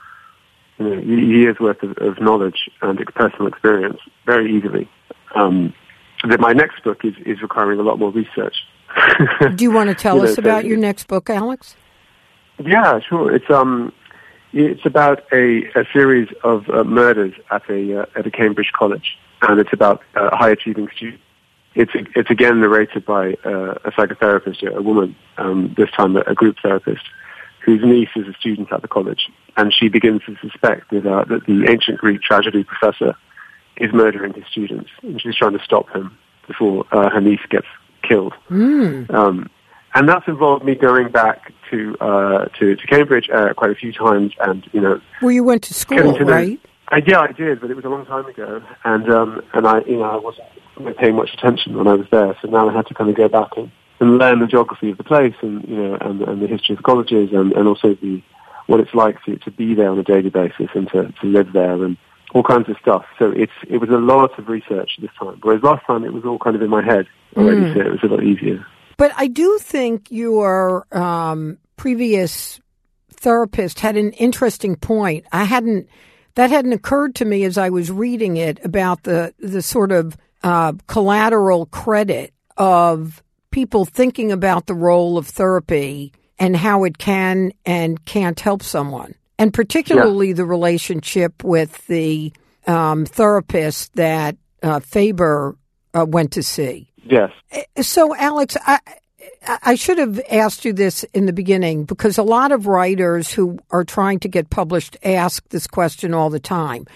you 0.79 0.89
know, 0.89 1.01
years 1.01 1.59
worth 1.61 1.83
of, 1.83 1.97
of 1.99 2.21
knowledge 2.21 2.71
and 2.83 2.99
personal 3.15 3.47
experience 3.47 3.99
very 4.27 4.55
easily. 4.55 4.89
Um, 5.35 5.73
that 6.29 6.41
my 6.41 6.53
next 6.53 6.85
book 6.85 7.05
is, 7.05 7.15
is 7.27 7.43
requiring 7.43 7.81
a 7.81 7.83
lot 7.83 7.99
more 7.99 8.11
research. 8.11 8.57
Do 9.57 9.65
you 9.65 9.71
want 9.71 9.89
to 9.89 9.95
tell 10.03 10.17
you 10.17 10.25
us 10.25 10.37
know, 10.37 10.43
about 10.43 10.63
so, 10.63 10.69
your 10.69 10.77
next 10.77 11.09
book, 11.09 11.31
Alex? 11.31 11.77
Yeah, 12.65 13.01
sure. 13.01 13.35
It's 13.35 13.51
um, 13.51 13.93
it's 14.53 14.85
about 14.85 15.25
a, 15.33 15.65
a 15.75 15.85
series 15.93 16.29
of 16.45 16.69
uh, 16.69 16.85
murders 16.85 17.35
at 17.51 17.69
a 17.71 18.03
uh, 18.03 18.07
at 18.17 18.27
a 18.27 18.31
Cambridge 18.31 18.73
college, 18.73 19.19
and 19.43 19.59
it's 19.59 19.73
about 19.73 20.03
uh, 20.15 20.37
high 20.37 20.51
achieving 20.51 20.89
students. 20.95 21.23
It's 21.75 21.93
it's 22.15 22.31
again 22.31 22.61
narrated 22.61 23.07
by 23.07 23.35
uh, 23.45 23.79
a 23.85 23.93
psychotherapist, 23.93 24.63
a 24.63 24.83
woman, 24.83 25.17
um, 25.39 25.75
this 25.77 25.91
time 25.93 26.17
a, 26.17 26.35
group 26.35 26.57
therapist, 26.63 27.03
whose 27.65 27.83
niece 27.83 28.11
is 28.15 28.29
a 28.29 28.35
student 28.35 28.71
at 28.73 28.83
the 28.83 28.89
college, 28.89 29.31
and 29.57 29.73
she 29.73 29.89
begins 29.89 30.23
to 30.27 30.37
suspect 30.37 30.91
that, 30.91 31.07
uh, 31.07 31.25
that 31.25 31.47
the 31.47 31.67
ancient 31.71 31.99
Greek 31.99 32.21
tragedy 32.21 32.63
professor 32.65 33.17
is 33.79 33.91
murdering 33.93 34.35
his 34.35 34.45
students, 34.51 34.91
and 35.03 35.21
she's 35.21 35.37
trying 35.37 35.57
to 35.57 35.65
stop 35.65 35.89
him 35.91 36.19
before 36.47 36.85
uh, 36.93 37.09
her 37.09 37.21
niece 37.21 37.41
gets 37.49 37.67
killed. 38.03 38.35
Mm. 38.51 39.11
Um, 39.15 39.51
and 39.95 40.09
that's 40.09 40.27
involved 40.27 40.65
me 40.65 40.75
going 40.75 41.11
back 41.11 41.53
to 41.71 41.97
uh, 42.01 42.47
to, 42.59 42.77
to 42.77 42.87
Cambridge 42.87 43.29
uh, 43.31 43.55
quite 43.55 43.71
a 43.71 43.75
few 43.75 43.93
times, 43.93 44.33
and 44.41 44.69
you 44.73 44.81
know, 44.81 45.01
where 45.21 45.33
you 45.33 45.45
went 45.45 45.63
to 45.65 45.75
school, 45.75 46.17
to 46.17 46.25
right? 46.25 46.61
I, 46.89 47.03
yeah, 47.07 47.21
I 47.21 47.33
did, 47.33 47.61
but 47.61 47.71
it 47.71 47.77
was 47.77 47.85
a 47.85 47.89
long 47.89 48.07
time 48.07 48.27
ago, 48.27 48.63
and 48.85 49.11
um, 49.11 49.43
and 49.55 49.67
I 49.67 49.81
you 49.81 49.97
know 49.97 50.05
I 50.05 50.17
wasn't 50.17 50.97
paying 50.99 51.17
much 51.17 51.33
attention 51.35 51.77
when 51.77 51.87
I 51.87 51.95
was 51.95 52.07
there, 52.11 52.37
so 52.41 52.49
now 52.49 52.69
I 52.69 52.73
had 52.73 52.87
to 52.89 52.95
kind 52.95 53.11
of 53.11 53.17
go 53.17 53.29
back 53.29 53.57
and, 53.57 53.71
and 54.01 54.19
learn 54.19 54.41
the 54.41 54.47
geography 54.47 54.91
of 54.91 54.99
the 54.99 55.05
place, 55.05 55.35
and 55.43 55.67
you 55.69 55.77
know, 55.77 55.95
and, 56.01 56.23
and 56.23 56.43
the 56.43 56.47
history 56.47 56.75
of 56.75 56.79
the 56.79 56.85
colleges, 56.85 57.33
and, 57.33 57.53
and 57.53 57.69
also 57.69 57.95
the 57.95 58.23
what 58.67 58.81
it's 58.81 58.95
like 58.95 59.23
to, 59.25 59.37
to 59.39 59.51
be 59.51 59.75
there 59.75 59.91
on 59.91 59.99
a 59.99 60.03
daily 60.03 60.31
basis 60.31 60.69
and 60.75 60.89
to, 60.91 61.13
to 61.21 61.27
live 61.27 61.53
there 61.53 61.83
and 61.85 61.97
all 62.33 62.43
kinds 62.43 62.69
of 62.69 62.77
stuff. 62.81 63.05
So 63.19 63.31
it's 63.31 63.53
it 63.69 63.79
was 63.79 63.91
a 63.91 63.99
lot 63.99 64.39
of 64.39 64.49
research 64.49 64.99
this 65.01 65.11
time, 65.19 65.39
whereas 65.43 65.63
last 65.63 65.85
time 65.87 66.05
it 66.05 66.13
was 66.13 66.25
all 66.25 66.39
kind 66.39 66.57
of 66.57 66.63
in 66.63 66.71
my 66.71 66.83
head 66.83 67.07
already, 67.37 67.61
mm. 67.61 67.75
so 67.75 67.81
it 67.81 67.91
was 67.91 68.03
a 68.03 68.07
lot 68.07 68.23
easier. 68.23 68.65
But 68.97 69.13
I 69.17 69.27
do 69.27 69.59
think 69.59 70.11
your 70.11 70.87
um, 70.97 71.59
previous 71.77 72.61
therapist 73.11 73.81
had 73.81 73.97
an 73.97 74.13
interesting 74.13 74.77
point. 74.77 75.27
I 75.33 75.45
hadn't 75.45 75.89
that 76.35 76.51
hadn't 76.51 76.73
occurred 76.73 77.15
to 77.17 77.25
me 77.25 77.45
as 77.45 77.59
I 77.59 77.71
was 77.71 77.91
reading 77.91 78.37
it 78.37 78.65
about 78.65 79.05
the 79.05 79.35
the 79.39 79.63
sort 79.63 79.93
of 79.93 80.17
uh, 80.43 80.73
collateral 80.87 81.67
credit 81.67 82.33
of 82.57 83.23
people 83.51 83.85
thinking 83.85 84.33
about 84.33 84.67
the 84.67 84.75
role 84.75 85.19
of 85.19 85.29
therapy 85.29 86.13
and 86.39 86.57
how 86.57 86.85
it 86.85 86.99
can 86.99 87.53
and 87.65 88.05
can't 88.05 88.41
help 88.41 88.63
someone, 88.63 89.15
and 89.39 89.55
particularly 89.55 90.29
yeah. 90.29 90.35
the 90.35 90.45
relationship 90.45 91.45
with 91.45 91.87
the 91.87 92.33
um, 92.67 93.07
therapist 93.07 93.95
that 93.95 94.37
uh, 94.63 94.81
Faber 94.81 95.57
uh, 95.95 96.07
went 96.09 96.33
to 96.33 96.43
see. 96.43 96.92
Yes. 97.05 97.31
So, 97.81 98.15
Alex, 98.15 98.57
I, 98.67 98.79
I 99.63 99.75
should 99.75 99.99
have 99.99 100.21
asked 100.31 100.65
you 100.65 100.73
this 100.73 101.05
in 101.15 101.27
the 101.27 101.33
beginning 101.33 101.85
because 101.85 102.19
a 102.19 102.23
lot 102.23 102.53
of 102.53 102.67
writers 102.67 103.33
who 103.33 103.59
are 103.71 103.85
trying 103.85 104.21
to 104.21 104.29
get 104.29 104.51
published 104.51 104.97
ask 105.03 105.49
this 105.49 105.67
question 105.67 106.15
all 106.15 106.31
the 106.31 106.41
time. 106.41 106.87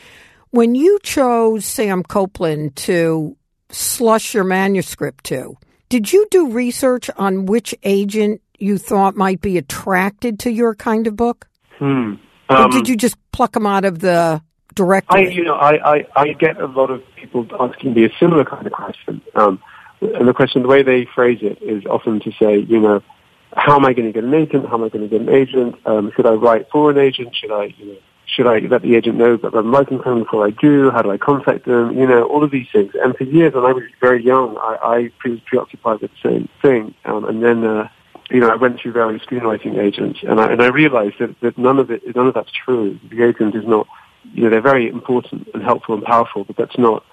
When 0.51 0.75
you 0.75 0.99
chose 1.03 1.65
Sam 1.65 2.03
Copeland 2.03 2.77
to 2.77 3.37
slush 3.71 4.33
your 4.33 4.45
manuscript 4.45 5.25
to, 5.25 5.57
did 5.89 6.13
you 6.13 6.27
do 6.31 6.51
research 6.51 7.11
on 7.17 7.47
which 7.47 7.75
agent 7.83 8.41
you 8.59 8.79
thought 8.79 9.17
might 9.17 9.41
be 9.41 9.59
attracted 9.59 10.39
to 10.41 10.51
your 10.51 10.75
kind 10.75 11.07
of 11.07 11.17
book? 11.17 11.49
Hmm. 11.79 12.15
or 12.49 12.57
Um, 12.57 12.71
did 12.71 12.89
you 12.89 12.97
just 12.97 13.17
pluck 13.33 13.53
them 13.53 13.67
out 13.67 13.85
of 13.85 13.99
the 13.99 14.41
I, 14.41 14.75
directory? 14.75 15.35
you 15.35 15.45
know, 15.45 15.55
I, 15.55 15.97
I, 15.97 16.07
I 16.17 16.33
get 16.33 16.61
a 16.61 16.67
lot 16.67 16.91
of 16.91 17.03
people 17.17 17.47
asking 17.61 17.95
me 17.95 18.05
a 18.05 18.11
similar 18.19 18.45
kind 18.45 18.67
of 18.67 18.73
question. 18.73 19.21
Um, 19.35 19.61
and 20.01 20.29
the 20.29 20.35
question, 20.35 20.63
the 20.63 20.69
way 20.69 20.83
they 20.83 21.07
phrase 21.07 21.39
it 21.43 21.61
is 21.63 21.85
often 21.87 22.21
to 22.21 22.33
say, 22.33 22.59
you 22.59 22.81
know, 22.81 23.03
how 23.57 23.77
am 23.77 23.87
I 23.87 23.93
going 23.95 24.07
to 24.07 24.13
get 24.13 24.25
an 24.25 24.35
agent? 24.35 24.69
How 24.69 24.75
am 24.75 24.85
I 24.85 24.89
going 24.89 25.09
to 25.09 25.19
get 25.19 25.21
an 25.27 25.35
agent? 25.35 25.77
Um, 25.87 26.13
should 26.15 26.27
I 26.27 26.33
write 26.33 26.69
for 26.71 26.91
an 26.91 26.99
agent? 26.99 27.35
Should 27.35 27.53
I, 27.53 27.75
you 27.79 27.87
know, 27.87 27.99
should 28.27 28.47
I 28.47 28.59
let 28.59 28.83
the 28.83 28.97
agent 28.97 29.17
know 29.17 29.37
that 29.37 29.55
I'm 29.55 29.73
writing 29.73 29.99
for 29.99 30.11
them 30.11 30.25
before 30.25 30.47
I 30.47 30.51
do? 30.51 30.91
How 30.91 31.01
do 31.01 31.11
I 31.11 31.17
contact 31.17 31.65
them? 31.65 31.97
You 31.97 32.07
know, 32.07 32.25
all 32.25 32.45
of 32.45 32.51
these 32.51 32.67
things. 32.73 32.93
And 33.01 33.17
for 33.17 33.25
years, 33.25 33.55
when 33.55 33.65
I 33.65 33.73
was 33.73 33.85
very 34.01 34.23
young, 34.23 34.57
I, 34.59 35.11
I 35.25 35.29
was 35.29 35.41
preoccupied 35.47 36.01
with 36.01 36.11
the 36.11 36.29
same 36.29 36.49
thing. 36.61 36.95
Um, 37.05 37.25
and 37.25 37.43
then, 37.43 37.65
uh, 37.65 37.89
you 38.31 38.41
know, 38.41 38.51
I 38.51 38.57
went 38.57 38.81
through 38.81 38.93
various 38.93 39.23
screenwriting 39.23 39.79
agents, 39.79 40.21
and 40.23 40.41
I, 40.41 40.53
and 40.53 40.61
I 40.61 40.67
realized 40.67 41.15
that, 41.21 41.39
that 41.41 41.57
none 41.57 41.79
of 41.79 41.91
it, 41.91 42.03
none 42.15 42.27
of 42.27 42.35
that's 42.35 42.51
true. 42.51 42.99
The 43.11 43.23
agent 43.23 43.55
is 43.55 43.65
not, 43.65 43.87
you 44.35 44.45
know, 44.45 44.51
they're 44.51 44.61
very 44.61 44.89
important 44.89 45.49
and 45.55 45.63
helpful 45.63 45.95
and 45.95 46.05
powerful, 46.05 46.45
but 46.45 46.57
that's 46.57 46.77
not 46.77 47.05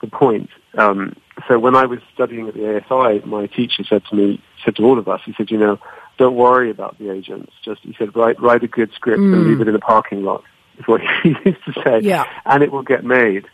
the 0.00 0.06
point. 0.06 0.48
Um, 0.78 1.14
so 1.48 1.58
when 1.58 1.74
I 1.74 1.86
was 1.86 2.00
studying 2.14 2.48
at 2.48 2.54
the 2.54 2.60
AFI, 2.60 3.24
my 3.24 3.46
teacher 3.46 3.84
said 3.84 4.04
to 4.06 4.14
me, 4.16 4.42
said 4.64 4.76
to 4.76 4.84
all 4.84 4.98
of 4.98 5.08
us, 5.08 5.20
he 5.24 5.34
said, 5.36 5.50
you 5.50 5.58
know, 5.58 5.78
don't 6.18 6.36
worry 6.36 6.70
about 6.70 6.98
the 6.98 7.10
agents. 7.10 7.52
Just, 7.64 7.80
he 7.82 7.94
said, 7.98 8.14
write, 8.14 8.40
write 8.40 8.62
a 8.62 8.68
good 8.68 8.92
script 8.94 9.18
and 9.18 9.46
leave 9.46 9.60
it 9.60 9.68
in 9.68 9.74
a 9.74 9.80
parking 9.80 10.22
lot, 10.22 10.44
is 10.78 10.86
what 10.86 11.00
he 11.22 11.30
used 11.44 11.64
to 11.64 11.72
say. 11.84 12.00
Yeah. 12.00 12.24
And 12.44 12.62
it 12.62 12.70
will 12.70 12.82
get 12.82 13.04
made. 13.04 13.46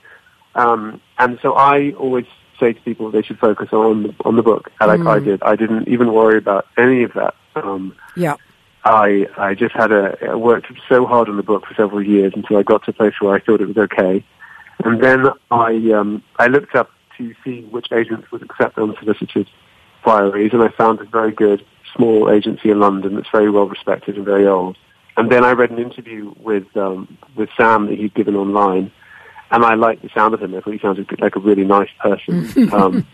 Um, 0.54 1.00
and 1.18 1.38
so 1.40 1.54
I 1.54 1.92
always 1.92 2.26
say 2.58 2.72
to 2.72 2.80
people 2.80 3.10
they 3.10 3.22
should 3.22 3.38
focus 3.38 3.68
on 3.72 4.02
the, 4.02 4.14
on 4.24 4.36
the 4.36 4.42
book, 4.42 4.70
like 4.80 5.00
I 5.00 5.20
did. 5.20 5.42
I 5.42 5.54
didn't 5.56 5.88
even 5.88 6.12
worry 6.12 6.38
about 6.38 6.66
any 6.76 7.04
of 7.04 7.12
that. 7.14 7.34
Um, 7.54 7.94
yeah. 8.16 8.34
I 8.84 9.26
I 9.36 9.54
just 9.54 9.74
had 9.74 9.92
a 9.92 10.16
I 10.22 10.34
worked 10.34 10.66
so 10.88 11.04
hard 11.04 11.28
on 11.28 11.36
the 11.36 11.42
book 11.42 11.66
for 11.66 11.74
several 11.74 12.02
years 12.02 12.32
until 12.34 12.56
I 12.56 12.62
got 12.62 12.84
to 12.84 12.90
a 12.90 12.94
place 12.94 13.14
where 13.20 13.34
I 13.34 13.40
thought 13.40 13.60
it 13.60 13.68
was 13.68 13.76
okay, 13.76 14.24
and 14.84 15.02
then 15.02 15.26
I 15.50 15.74
um, 15.92 16.22
I 16.38 16.46
looked 16.46 16.74
up 16.74 16.90
to 17.18 17.34
see 17.44 17.62
which 17.70 17.92
agents 17.92 18.30
would 18.32 18.42
accept 18.42 18.78
unsolicited 18.78 19.48
inquiries, 19.98 20.52
and 20.52 20.62
I 20.62 20.68
found 20.68 21.00
a 21.00 21.04
very 21.04 21.32
good 21.32 21.64
small 21.96 22.30
agency 22.30 22.70
in 22.70 22.80
London 22.80 23.16
that's 23.16 23.28
very 23.30 23.50
well 23.50 23.66
respected 23.66 24.16
and 24.16 24.24
very 24.24 24.46
old. 24.46 24.76
And 25.16 25.30
then 25.32 25.44
I 25.44 25.52
read 25.52 25.70
an 25.70 25.78
interview 25.78 26.32
with 26.38 26.64
um, 26.76 27.18
with 27.36 27.48
Sam 27.56 27.86
that 27.86 27.98
he'd 27.98 28.14
given 28.14 28.36
online, 28.36 28.92
and 29.50 29.64
I 29.64 29.74
liked 29.74 30.02
the 30.02 30.10
sound 30.14 30.32
of 30.34 30.40
him. 30.42 30.54
I 30.54 30.60
thought 30.60 30.72
he 30.72 30.78
sounded 30.78 31.20
like 31.20 31.34
a 31.36 31.40
really 31.40 31.64
nice 31.64 31.88
person. 32.00 32.72
um, 32.72 33.06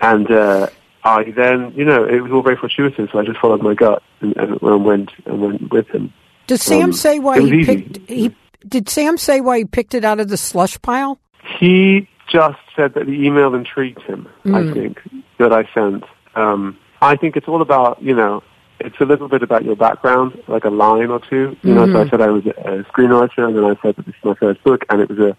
and 0.00 0.30
uh, 0.30 0.68
I 1.04 1.30
then, 1.30 1.72
you 1.74 1.84
know, 1.84 2.04
it 2.04 2.20
was 2.20 2.32
all 2.32 2.42
very 2.42 2.56
fortuitous. 2.56 3.10
So 3.12 3.18
I 3.18 3.24
just 3.24 3.38
followed 3.38 3.62
my 3.62 3.74
gut 3.74 4.02
and, 4.20 4.36
and, 4.36 4.60
and 4.60 4.84
went 4.84 5.10
and 5.24 5.40
went 5.40 5.70
with 5.72 5.88
him. 5.88 6.12
Does 6.46 6.62
Sam 6.62 6.82
Um, 6.84 6.92
say 6.92 7.18
why 7.18 7.40
he 7.40 7.60
easy. 7.60 7.64
picked? 7.82 8.10
He 8.10 8.34
did 8.68 8.88
Sam 8.88 9.16
say 9.16 9.40
why 9.40 9.58
he 9.58 9.64
picked 9.64 9.94
it 9.94 10.04
out 10.04 10.20
of 10.20 10.28
the 10.28 10.36
slush 10.36 10.80
pile? 10.82 11.18
He 11.58 12.08
just 12.36 12.58
said 12.76 12.92
that 12.94 13.06
the 13.06 13.12
email 13.12 13.54
intrigued 13.54 14.02
him. 14.02 14.28
I 14.44 14.70
think 14.72 15.00
that 15.38 15.52
I 15.52 15.62
sent. 15.72 16.04
Um, 16.34 16.76
I 17.00 17.16
think 17.16 17.36
it's 17.36 17.48
all 17.48 17.62
about, 17.62 18.02
you 18.02 18.14
know, 18.14 18.42
it's 18.78 19.00
a 19.00 19.04
little 19.04 19.28
bit 19.28 19.42
about 19.42 19.64
your 19.64 19.76
background, 19.76 20.42
like 20.48 20.64
a 20.64 20.70
line 20.70 21.10
or 21.10 21.20
two. 21.30 21.56
You 21.62 21.74
know, 21.74 21.86
so 21.86 22.02
I 22.02 22.08
said 22.10 22.20
I 22.20 22.28
was 22.28 22.44
a 22.46 22.84
screenwriter, 22.92 23.46
and 23.46 23.56
then 23.56 23.64
I 23.64 23.74
said 23.80 23.96
that 23.96 24.04
this 24.04 24.14
is 24.14 24.24
my 24.24 24.34
first 24.34 24.62
book, 24.64 24.84
and 24.90 25.00
it 25.00 25.08
was 25.08 25.18
a 25.18 25.36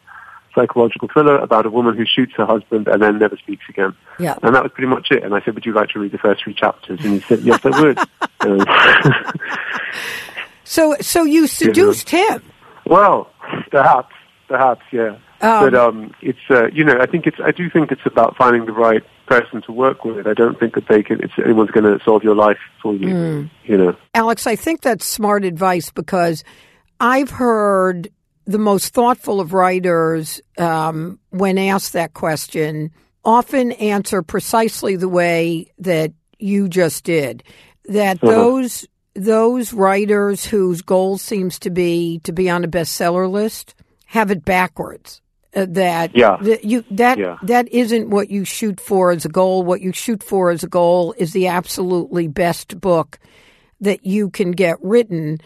psychological 0.55 1.07
thriller 1.13 1.37
about 1.37 1.67
a 1.67 1.69
woman 1.69 1.95
who 1.95 2.05
shoots 2.05 2.33
her 2.35 2.45
husband 2.45 2.87
and 2.87 2.99
then 2.99 3.19
never 3.19 3.37
speaks 3.37 3.65
again. 3.69 3.95
Yeah. 4.17 4.39
And 4.41 4.55
that 4.55 4.63
was 4.63 4.71
pretty 4.71 4.87
much 4.87 5.11
it. 5.11 5.21
And 5.23 5.35
I 5.35 5.41
said, 5.41 5.53
would 5.53 5.67
you 5.67 5.73
like 5.73 5.89
to 5.89 5.99
read 5.99 6.11
the 6.11 6.17
first 6.17 6.43
three 6.43 6.55
chapters? 6.55 6.99
And 7.03 7.13
he 7.13 7.19
said, 7.27 7.41
yes, 7.41 7.59
I 7.63 7.69
would. 7.79 7.99
So 10.67 10.95
so 10.99 11.23
you 11.23 11.47
seduced 11.47 12.09
him. 12.09 12.43
Well, 12.85 13.31
perhaps, 13.71 14.13
perhaps, 14.49 14.81
yeah. 14.91 15.15
But 15.39 15.75
um, 15.75 16.13
it's 16.21 16.39
uh, 16.49 16.67
you 16.67 16.83
know, 16.83 16.97
I 16.99 17.05
think 17.05 17.27
it's 17.27 17.37
I 17.43 17.51
do 17.51 17.69
think 17.69 17.91
it's 17.91 18.05
about 18.05 18.35
finding 18.37 18.65
the 18.65 18.73
right 18.73 19.03
person 19.27 19.61
to 19.63 19.71
work 19.71 20.03
with. 20.05 20.25
I 20.25 20.33
don't 20.33 20.59
think 20.59 20.75
that 20.75 20.87
they 20.87 21.03
can. 21.03 21.21
It's 21.23 21.33
anyone's 21.43 21.71
going 21.71 21.83
to 21.83 22.03
solve 22.03 22.23
your 22.23 22.35
life 22.35 22.59
for 22.81 22.93
you. 22.95 23.49
You 23.65 23.77
know. 23.77 23.97
Alex, 24.13 24.47
I 24.47 24.55
think 24.55 24.81
that's 24.81 25.05
smart 25.05 25.45
advice 25.45 25.91
because 25.91 26.43
I've 26.99 27.29
heard 27.29 28.09
the 28.45 28.57
most 28.57 28.93
thoughtful 28.93 29.39
of 29.39 29.53
writers, 29.53 30.41
um, 30.57 31.19
when 31.29 31.57
asked 31.57 31.93
that 31.93 32.13
question, 32.13 32.91
often 33.23 33.73
answer 33.73 34.21
precisely 34.21 34.95
the 34.95 35.09
way 35.09 35.71
that 35.79 36.13
you 36.39 36.69
just 36.69 37.03
did. 37.03 37.43
That 37.85 38.19
those 38.21 38.87
those 39.13 39.73
writers 39.73 40.45
whose 40.45 40.81
goal 40.81 41.17
seems 41.17 41.59
to 41.59 41.69
be 41.69 42.19
to 42.23 42.31
be 42.31 42.49
on 42.49 42.63
a 42.63 42.67
bestseller 42.67 43.29
list 43.29 43.75
have 44.05 44.31
it 44.31 44.45
backwards. 44.45 45.21
Uh, 45.55 45.65
that 45.69 46.11
Yeah. 46.13 46.37
that 46.41 46.65
you 46.65 46.83
that 46.91 47.17
Yeah. 47.17 47.37
that 47.43 47.67
isn't 47.69 48.09
what 48.09 48.29
you 48.29 48.43
shoot 48.43 48.79
for 48.79 49.11
as 49.11 49.25
a 49.25 49.29
goal. 49.29 49.63
What 49.63 49.81
you 49.81 49.93
shoot 49.93 50.21
for 50.21 50.51
as 50.51 50.63
a 50.63 50.67
goal 50.67 51.13
is 51.17 51.31
the 51.31 51.47
absolutely 51.47 52.27
best 52.27 52.79
book 52.81 53.17
that 53.79 54.05
you 54.05 54.29
can 54.29 54.51
get 54.51 54.77
written. 54.81 55.39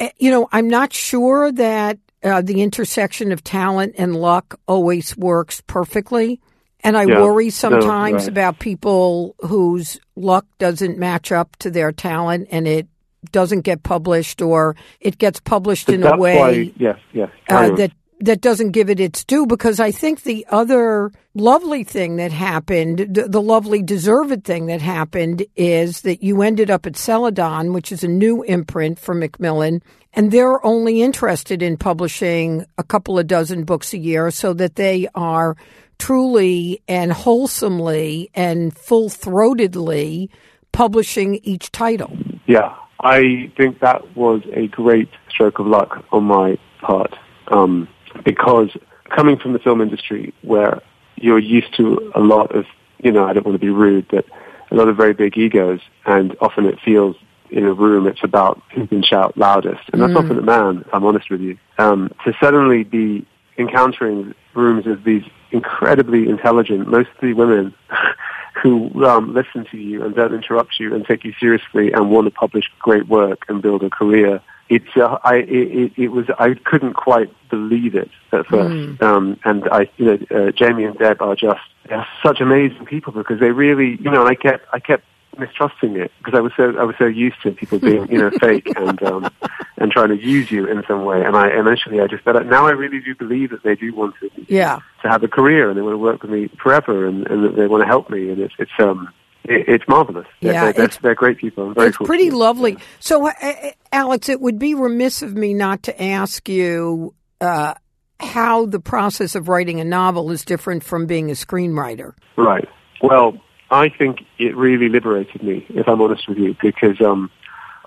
Uh, 0.00 0.08
You 0.18 0.30
know, 0.30 0.48
I'm 0.50 0.68
not 0.68 0.92
sure 0.92 1.52
that 1.52 1.98
uh, 2.22 2.40
the 2.40 2.62
intersection 2.62 3.32
of 3.32 3.44
talent 3.44 3.94
and 3.98 4.16
luck 4.16 4.58
always 4.66 5.14
works 5.16 5.60
perfectly. 5.66 6.40
And 6.82 6.96
I 6.96 7.04
Yeah. 7.04 7.20
worry 7.22 7.46
No, 7.46 7.50
sometimes 7.50 8.22
right. 8.22 8.28
about 8.28 8.58
people 8.58 9.34
whose 9.40 10.00
luck 10.16 10.46
doesn't 10.58 10.98
match 10.98 11.32
up 11.32 11.54
to 11.56 11.70
their 11.70 11.92
talent 11.92 12.48
and 12.50 12.66
it 12.66 12.86
doesn't 13.30 13.60
get 13.60 13.82
published 13.82 14.40
or 14.42 14.74
it 15.00 15.18
gets 15.18 15.40
published 15.40 15.86
But 15.86 15.94
in 15.96 16.02
a 16.02 16.16
way 16.16 16.38
why, 16.38 16.72
yes, 16.76 16.98
yes. 17.12 17.30
uh, 17.48 17.70
that 17.76 17.92
that 18.24 18.40
doesn't 18.40 18.70
give 18.70 18.88
it 18.88 19.00
its 19.00 19.22
due 19.22 19.46
because 19.46 19.78
I 19.78 19.90
think 19.90 20.22
the 20.22 20.46
other 20.48 21.12
lovely 21.34 21.84
thing 21.84 22.16
that 22.16 22.32
happened, 22.32 22.98
the, 23.10 23.28
the 23.28 23.42
lovely 23.42 23.82
deserved 23.82 24.44
thing 24.44 24.66
that 24.66 24.80
happened 24.80 25.44
is 25.56 26.00
that 26.02 26.22
you 26.22 26.40
ended 26.40 26.70
up 26.70 26.86
at 26.86 26.96
Celadon, 26.96 27.74
which 27.74 27.92
is 27.92 28.02
a 28.02 28.08
new 28.08 28.42
imprint 28.42 28.98
for 28.98 29.14
Macmillan, 29.14 29.82
and 30.14 30.32
they're 30.32 30.64
only 30.64 31.02
interested 31.02 31.62
in 31.62 31.76
publishing 31.76 32.64
a 32.78 32.82
couple 32.82 33.18
of 33.18 33.26
dozen 33.26 33.64
books 33.64 33.92
a 33.92 33.98
year 33.98 34.30
so 34.30 34.54
that 34.54 34.76
they 34.76 35.06
are 35.14 35.54
truly 35.98 36.82
and 36.88 37.12
wholesomely 37.12 38.30
and 38.34 38.74
full 38.74 39.10
throatedly 39.10 40.30
publishing 40.72 41.36
each 41.42 41.70
title. 41.72 42.16
Yeah, 42.46 42.74
I 43.00 43.52
think 43.56 43.80
that 43.80 44.16
was 44.16 44.40
a 44.54 44.66
great 44.68 45.10
stroke 45.28 45.58
of 45.58 45.66
luck 45.66 46.06
on 46.10 46.24
my 46.24 46.56
part 46.80 47.14
um, 47.48 47.86
because 48.24 48.70
coming 49.10 49.38
from 49.38 49.52
the 49.52 49.58
film 49.58 49.80
industry 49.80 50.34
where 50.42 50.80
you're 51.16 51.38
used 51.38 51.74
to 51.76 52.12
a 52.14 52.20
lot 52.20 52.54
of, 52.54 52.66
you 52.98 53.12
know, 53.12 53.24
I 53.24 53.32
don't 53.32 53.46
want 53.46 53.54
to 53.54 53.64
be 53.64 53.70
rude, 53.70 54.06
but 54.08 54.24
a 54.70 54.74
lot 54.74 54.88
of 54.88 54.96
very 54.96 55.14
big 55.14 55.36
egos, 55.36 55.80
and 56.06 56.36
often 56.40 56.66
it 56.66 56.78
feels 56.84 57.16
in 57.50 57.64
a 57.64 57.72
room 57.72 58.06
it's 58.06 58.24
about 58.24 58.60
who 58.74 58.86
can 58.86 59.02
shout 59.02 59.36
loudest, 59.36 59.82
and 59.92 60.02
that's 60.02 60.16
often 60.16 60.38
a 60.38 60.42
man, 60.42 60.82
if 60.86 60.92
I'm 60.92 61.04
honest 61.04 61.30
with 61.30 61.40
you. 61.40 61.56
Um, 61.78 62.12
to 62.24 62.34
suddenly 62.40 62.82
be 62.82 63.26
encountering 63.58 64.34
rooms 64.54 64.86
of 64.86 65.04
these 65.04 65.22
incredibly 65.52 66.28
intelligent, 66.28 66.88
mostly 66.88 67.32
women, 67.32 67.74
who 68.62 69.04
um, 69.04 69.34
listen 69.34 69.66
to 69.70 69.76
you 69.76 70.04
and 70.04 70.14
don't 70.14 70.34
interrupt 70.34 70.80
you 70.80 70.94
and 70.94 71.04
take 71.04 71.24
you 71.24 71.34
seriously 71.38 71.92
and 71.92 72.10
want 72.10 72.26
to 72.26 72.30
publish 72.30 72.64
great 72.78 73.06
work 73.08 73.44
and 73.48 73.60
build 73.60 73.82
a 73.82 73.90
career. 73.90 74.40
It's 74.68 74.96
uh, 74.96 75.18
I 75.24 75.36
it, 75.36 75.48
it, 75.48 75.92
it 75.96 76.08
was 76.08 76.26
I 76.38 76.54
couldn't 76.54 76.94
quite 76.94 77.30
believe 77.50 77.94
it 77.94 78.10
at 78.32 78.46
first, 78.46 79.02
um, 79.02 79.38
and 79.44 79.68
I 79.70 79.90
you 79.98 80.04
know 80.06 80.18
uh, 80.30 80.50
Jamie 80.52 80.84
and 80.84 80.96
Deb 80.98 81.20
are 81.20 81.36
just 81.36 81.60
they're 81.88 82.06
such 82.22 82.40
amazing 82.40 82.86
people 82.86 83.12
because 83.12 83.40
they 83.40 83.50
really 83.50 83.96
you 84.02 84.10
know 84.10 84.26
I 84.26 84.34
kept 84.34 84.66
I 84.72 84.80
kept 84.80 85.04
mistrusting 85.36 85.96
it 85.96 86.12
because 86.18 86.34
I 86.34 86.40
was 86.40 86.52
so 86.56 86.76
I 86.78 86.84
was 86.84 86.96
so 86.96 87.06
used 87.06 87.42
to 87.42 87.50
people 87.52 87.78
being 87.78 88.10
you 88.10 88.18
know 88.18 88.30
fake 88.40 88.66
and 88.76 89.02
um, 89.02 89.28
and 89.76 89.92
trying 89.92 90.08
to 90.08 90.16
use 90.16 90.50
you 90.50 90.64
in 90.66 90.82
some 90.88 91.04
way. 91.04 91.22
And 91.22 91.36
I 91.36 91.48
eventually 91.48 92.00
I 92.00 92.06
just 92.06 92.24
but 92.24 92.46
now 92.46 92.66
I 92.66 92.70
really 92.70 93.00
do 93.00 93.14
believe 93.14 93.50
that 93.50 93.62
they 93.64 93.74
do 93.74 93.94
want 93.94 94.14
to 94.20 94.30
Yeah. 94.48 94.80
to 95.02 95.08
have 95.10 95.22
a 95.22 95.28
career 95.28 95.68
and 95.68 95.76
they 95.76 95.82
want 95.82 95.94
to 95.94 95.98
work 95.98 96.22
with 96.22 96.30
me 96.30 96.48
forever 96.62 97.06
and, 97.06 97.26
and 97.26 97.44
that 97.44 97.56
they 97.56 97.66
want 97.66 97.82
to 97.82 97.86
help 97.86 98.08
me. 98.08 98.30
And 98.30 98.40
it's 98.40 98.54
it's 98.58 98.72
um 98.78 99.12
it, 99.44 99.68
it's 99.68 99.84
marvelous. 99.88 100.26
They're, 100.40 100.52
Yeah, 100.52 100.72
they're, 100.72 100.88
they're, 100.88 101.14
great 101.14 101.38
people. 101.38 101.68
I'm 101.68 101.74
very 101.74 101.88
it's 101.88 101.96
pretty 101.98 102.30
lovely. 102.30 102.76
So, 103.00 103.28
uh, 103.28 103.32
uh, 103.40 103.70
Alex, 103.92 104.28
it 104.28 104.40
would 104.40 104.58
be 104.58 104.74
remiss 104.74 105.22
of 105.22 105.34
me 105.34 105.54
not 105.54 105.82
to 105.84 106.02
ask 106.02 106.48
you 106.48 107.14
uh, 107.40 107.74
how 108.20 108.66
the 108.66 108.80
process 108.80 109.34
of 109.34 109.48
writing 109.48 109.80
a 109.80 109.84
novel 109.84 110.30
is 110.30 110.44
different 110.44 110.82
from 110.84 111.06
being 111.06 111.30
a 111.30 111.34
screenwriter. 111.34 112.14
Right. 112.36 112.68
Well, 113.02 113.38
I 113.70 113.88
think 113.88 114.20
it 114.38 114.56
really 114.56 114.88
liberated 114.88 115.42
me, 115.42 115.66
if 115.68 115.88
I'm 115.88 116.00
honest 116.00 116.28
with 116.28 116.38
you, 116.38 116.56
because 116.62 117.00
um, 117.00 117.30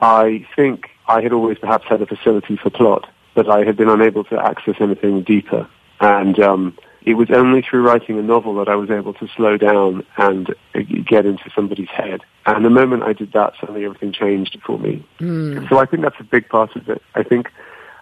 I 0.02 0.46
think 0.56 0.90
I 1.08 1.22
had 1.22 1.32
always 1.32 1.58
perhaps 1.58 1.86
had 1.88 2.02
a 2.02 2.06
facility 2.06 2.58
for 2.58 2.70
plot, 2.70 3.10
but 3.34 3.50
I 3.50 3.64
had 3.64 3.78
been 3.78 3.90
unable 3.90 4.24
to 4.26 4.40
access 4.40 4.76
anything 4.80 5.24
deeper. 5.24 5.68
And 6.00 6.40
um, 6.40 6.78
it 7.08 7.14
was 7.14 7.32
only 7.32 7.62
through 7.62 7.84
writing 7.84 8.20
a 8.20 8.22
novel 8.22 8.54
that 8.56 8.68
I 8.68 8.76
was 8.76 8.90
able 8.90 9.14
to 9.14 9.30
slow 9.30 9.56
down 9.56 10.06
and 10.18 10.54
get 11.06 11.26
into 11.26 11.50
somebody's 11.56 11.88
head. 11.88 12.20
And 12.46 12.66
the 12.66 12.70
moment 12.70 13.04
I 13.04 13.14
did 13.14 13.32
that, 13.32 13.54
suddenly 13.62 13.86
everything 13.86 14.12
changed 14.12 14.58
for 14.66 14.78
me. 14.78 15.08
Mm. 15.22 15.70
So 15.70 15.78
I 15.78 15.86
think 15.86 16.04
that's 16.04 16.20
a 16.20 16.26
big 16.26 16.50
part 16.50 16.76
of 16.76 16.90
it. 16.90 17.02
I 17.16 17.24
think, 17.24 17.50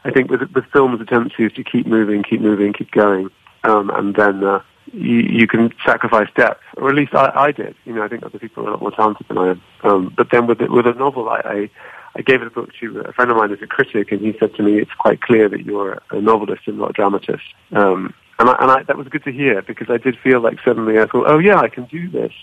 I 0.06 0.10
think 0.10 0.32
with, 0.32 0.42
with 0.56 0.66
films, 0.74 0.98
the 0.98 1.06
tendency 1.06 1.44
is 1.44 1.54
to 1.54 1.64
keep 1.64 1.86
moving, 1.86 2.24
keep 2.24 2.42
moving, 2.42 2.74
keep 2.74 2.90
going, 2.90 3.30
um, 3.64 3.92
and 3.92 4.16
then 4.16 4.44
uh, 4.44 4.64
you, 4.92 5.20
you 5.20 5.46
can 5.46 5.72
sacrifice 5.86 6.30
depth, 6.36 6.64
or 6.78 6.90
at 6.90 6.96
least 6.96 7.14
I, 7.14 7.32
I 7.36 7.52
did. 7.52 7.76
You 7.86 7.94
know, 7.94 8.02
I 8.02 8.08
think 8.08 8.24
other 8.24 8.40
people 8.40 8.66
are 8.66 8.70
a 8.70 8.72
lot 8.72 8.82
more 8.82 8.92
talented 8.92 9.28
than 9.28 9.38
I 9.38 9.50
am. 9.52 9.62
Um, 9.84 10.14
but 10.18 10.32
then 10.32 10.48
with 10.48 10.62
with 10.62 10.88
a 10.88 10.94
novel, 10.94 11.30
I, 11.30 11.42
I 11.46 11.70
I 12.16 12.22
gave 12.24 12.42
a 12.42 12.50
book 12.50 12.70
to 12.80 13.02
a 13.02 13.14
friend 13.14 13.30
of 13.30 13.38
mine 13.38 13.52
as 13.52 13.62
a 13.62 13.68
critic, 13.68 14.12
and 14.12 14.22
he 14.22 14.36
said 14.40 14.56
to 14.56 14.64
me, 14.64 14.80
"It's 14.80 14.94
quite 14.98 15.22
clear 15.22 15.48
that 15.50 15.64
you're 15.64 16.02
a 16.10 16.20
novelist 16.20 16.64
and 16.68 16.80
not 16.80 16.92
a 16.92 16.94
dramatist." 16.94 17.44
Um, 17.72 18.14
and 18.40 18.50
I, 18.50 18.56
and 18.60 18.72
I, 18.72 18.84
that 18.84 18.98
was 18.98 19.08
good 19.08 19.24
to 19.24 19.32
hear 19.32 19.62
because 19.62 19.90
I 19.90 19.98
did 19.98 20.18
feel 20.18 20.42
like 20.42 20.58
suddenly 20.64 21.00
I 21.00 21.06
thought, 21.06 21.26
"Oh 21.28 21.40
yeah, 21.40 21.60
I 21.60 21.70
can 21.70 21.86
do 21.86 22.10
this." 22.10 22.34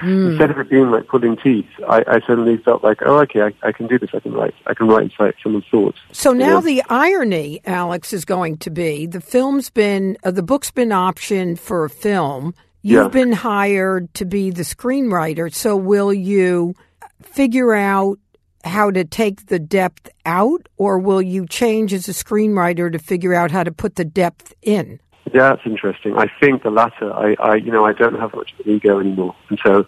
Mm. 0.00 0.30
Instead 0.30 0.50
of 0.50 0.58
it 0.58 0.68
being 0.68 0.90
like 0.90 1.06
pulling 1.06 1.36
teeth, 1.36 1.68
I, 1.88 2.04
I 2.06 2.20
suddenly 2.26 2.56
felt 2.58 2.82
like, 2.82 2.98
oh, 3.06 3.20
okay, 3.20 3.42
I, 3.42 3.52
I, 3.62 3.72
can 3.72 3.86
do 3.86 3.98
this. 3.98 4.10
I 4.12 4.20
can 4.20 4.32
write. 4.32 4.54
I 4.66 4.74
can 4.74 4.88
write 4.88 5.04
inside 5.04 5.34
someone's 5.42 5.66
thoughts. 5.70 5.98
So 6.12 6.32
now 6.32 6.56
yeah. 6.56 6.60
the 6.60 6.82
irony, 6.90 7.60
Alex, 7.64 8.12
is 8.12 8.24
going 8.24 8.58
to 8.58 8.70
be 8.70 9.06
the 9.06 9.20
film's 9.20 9.70
been, 9.70 10.16
uh, 10.24 10.32
the 10.32 10.42
book's 10.42 10.72
been 10.72 10.88
optioned 10.88 11.58
for 11.58 11.84
a 11.84 11.90
film. 11.90 12.54
You've 12.82 13.04
yeah. 13.04 13.08
been 13.08 13.32
hired 13.32 14.12
to 14.14 14.24
be 14.24 14.50
the 14.50 14.62
screenwriter. 14.62 15.54
So 15.54 15.76
will 15.76 16.12
you 16.12 16.74
figure 17.22 17.72
out 17.72 18.18
how 18.64 18.90
to 18.90 19.04
take 19.04 19.46
the 19.46 19.58
depth 19.58 20.08
out, 20.26 20.68
or 20.76 20.98
will 20.98 21.22
you 21.22 21.46
change 21.46 21.92
as 21.92 22.08
a 22.08 22.12
screenwriter 22.12 22.90
to 22.90 22.98
figure 22.98 23.34
out 23.34 23.50
how 23.50 23.62
to 23.62 23.72
put 23.72 23.96
the 23.96 24.04
depth 24.04 24.54
in? 24.62 25.00
Yeah, 25.32 25.50
that's 25.50 25.62
interesting. 25.64 26.16
I 26.16 26.26
think 26.40 26.62
the 26.62 26.70
latter. 26.70 27.12
I, 27.12 27.34
I, 27.40 27.54
you 27.56 27.72
know, 27.72 27.84
I 27.84 27.92
don't 27.92 28.18
have 28.18 28.34
much 28.34 28.52
of 28.52 28.66
an 28.66 28.72
ego 28.72 29.00
anymore, 29.00 29.34
and 29.48 29.58
so 29.64 29.86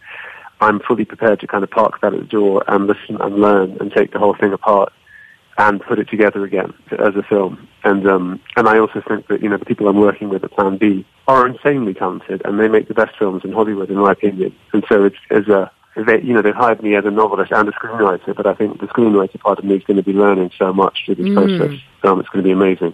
I'm 0.61 0.81
fully 0.81 1.05
prepared 1.05 1.40
to 1.40 1.46
kind 1.46 1.62
of 1.62 1.70
park 1.70 2.01
that 2.01 2.14
at 2.14 2.20
the 2.20 2.27
door 2.27 2.64
and 2.68 2.87
listen 2.87 3.20
and 3.20 3.37
learn 3.37 3.77
and 3.79 3.92
take 3.92 4.12
the 4.12 4.18
whole 4.18 4.35
thing 4.35 4.53
apart 4.53 4.92
and 5.59 5.81
put 5.81 5.99
it 5.99 6.09
together 6.09 6.44
again 6.44 6.72
as 6.92 7.14
a 7.16 7.22
film. 7.22 7.68
And 7.85 8.07
um, 8.09 8.40
and 8.57 8.68
I 8.68 8.79
also 8.79 9.03
think 9.07 9.29
that 9.29 9.42
you 9.42 9.49
know 9.49 9.59
the 9.59 9.64
people 9.64 9.88
I'm 9.88 10.01
working 10.01 10.29
with 10.31 10.42
at 10.42 10.53
Plan 10.53 10.79
B 10.79 11.07
are 11.29 11.46
insanely 11.46 11.94
talented, 11.94 12.42
and 12.44 12.59
they 12.59 12.68
make 12.68 12.88
the 12.88 12.94
best 12.94 13.16
films 13.18 13.44
in 13.44 13.53
Hollywood, 13.53 13.90
in 13.90 13.96
my 13.96 14.12
opinion. 14.12 14.55
And 14.72 14.85
so 14.88 15.05
it's 15.05 15.16
as 15.31 15.49
a 15.49 15.70
they, 15.96 16.20
you 16.20 16.35
know, 16.35 16.42
they've 16.42 16.55
hired 16.55 16.83
me 16.83 16.94
as 16.94 17.07
a 17.07 17.11
novelist 17.11 17.53
and 17.53 17.68
a 17.68 17.72
screenwriter, 17.72 18.37
but 18.37 18.46
I 18.46 18.55
think 18.55 18.81
the 18.81 18.87
screenwriter 18.87 19.40
part 19.40 19.59
of 19.59 19.64
me 19.64 19.77
is 19.77 19.85
going 19.85 19.96
to 19.96 20.03
be 20.03 20.12
learning 20.12 20.51
so 20.59 20.72
much 20.72 21.05
through 21.07 21.14
this 21.14 21.27
mm. 21.27 21.35
process. 21.35 21.81
Um, 22.03 22.20
it's 22.20 22.29
going 22.29 22.42
to 22.42 22.46
be 22.46 22.53
amazing. 22.53 22.92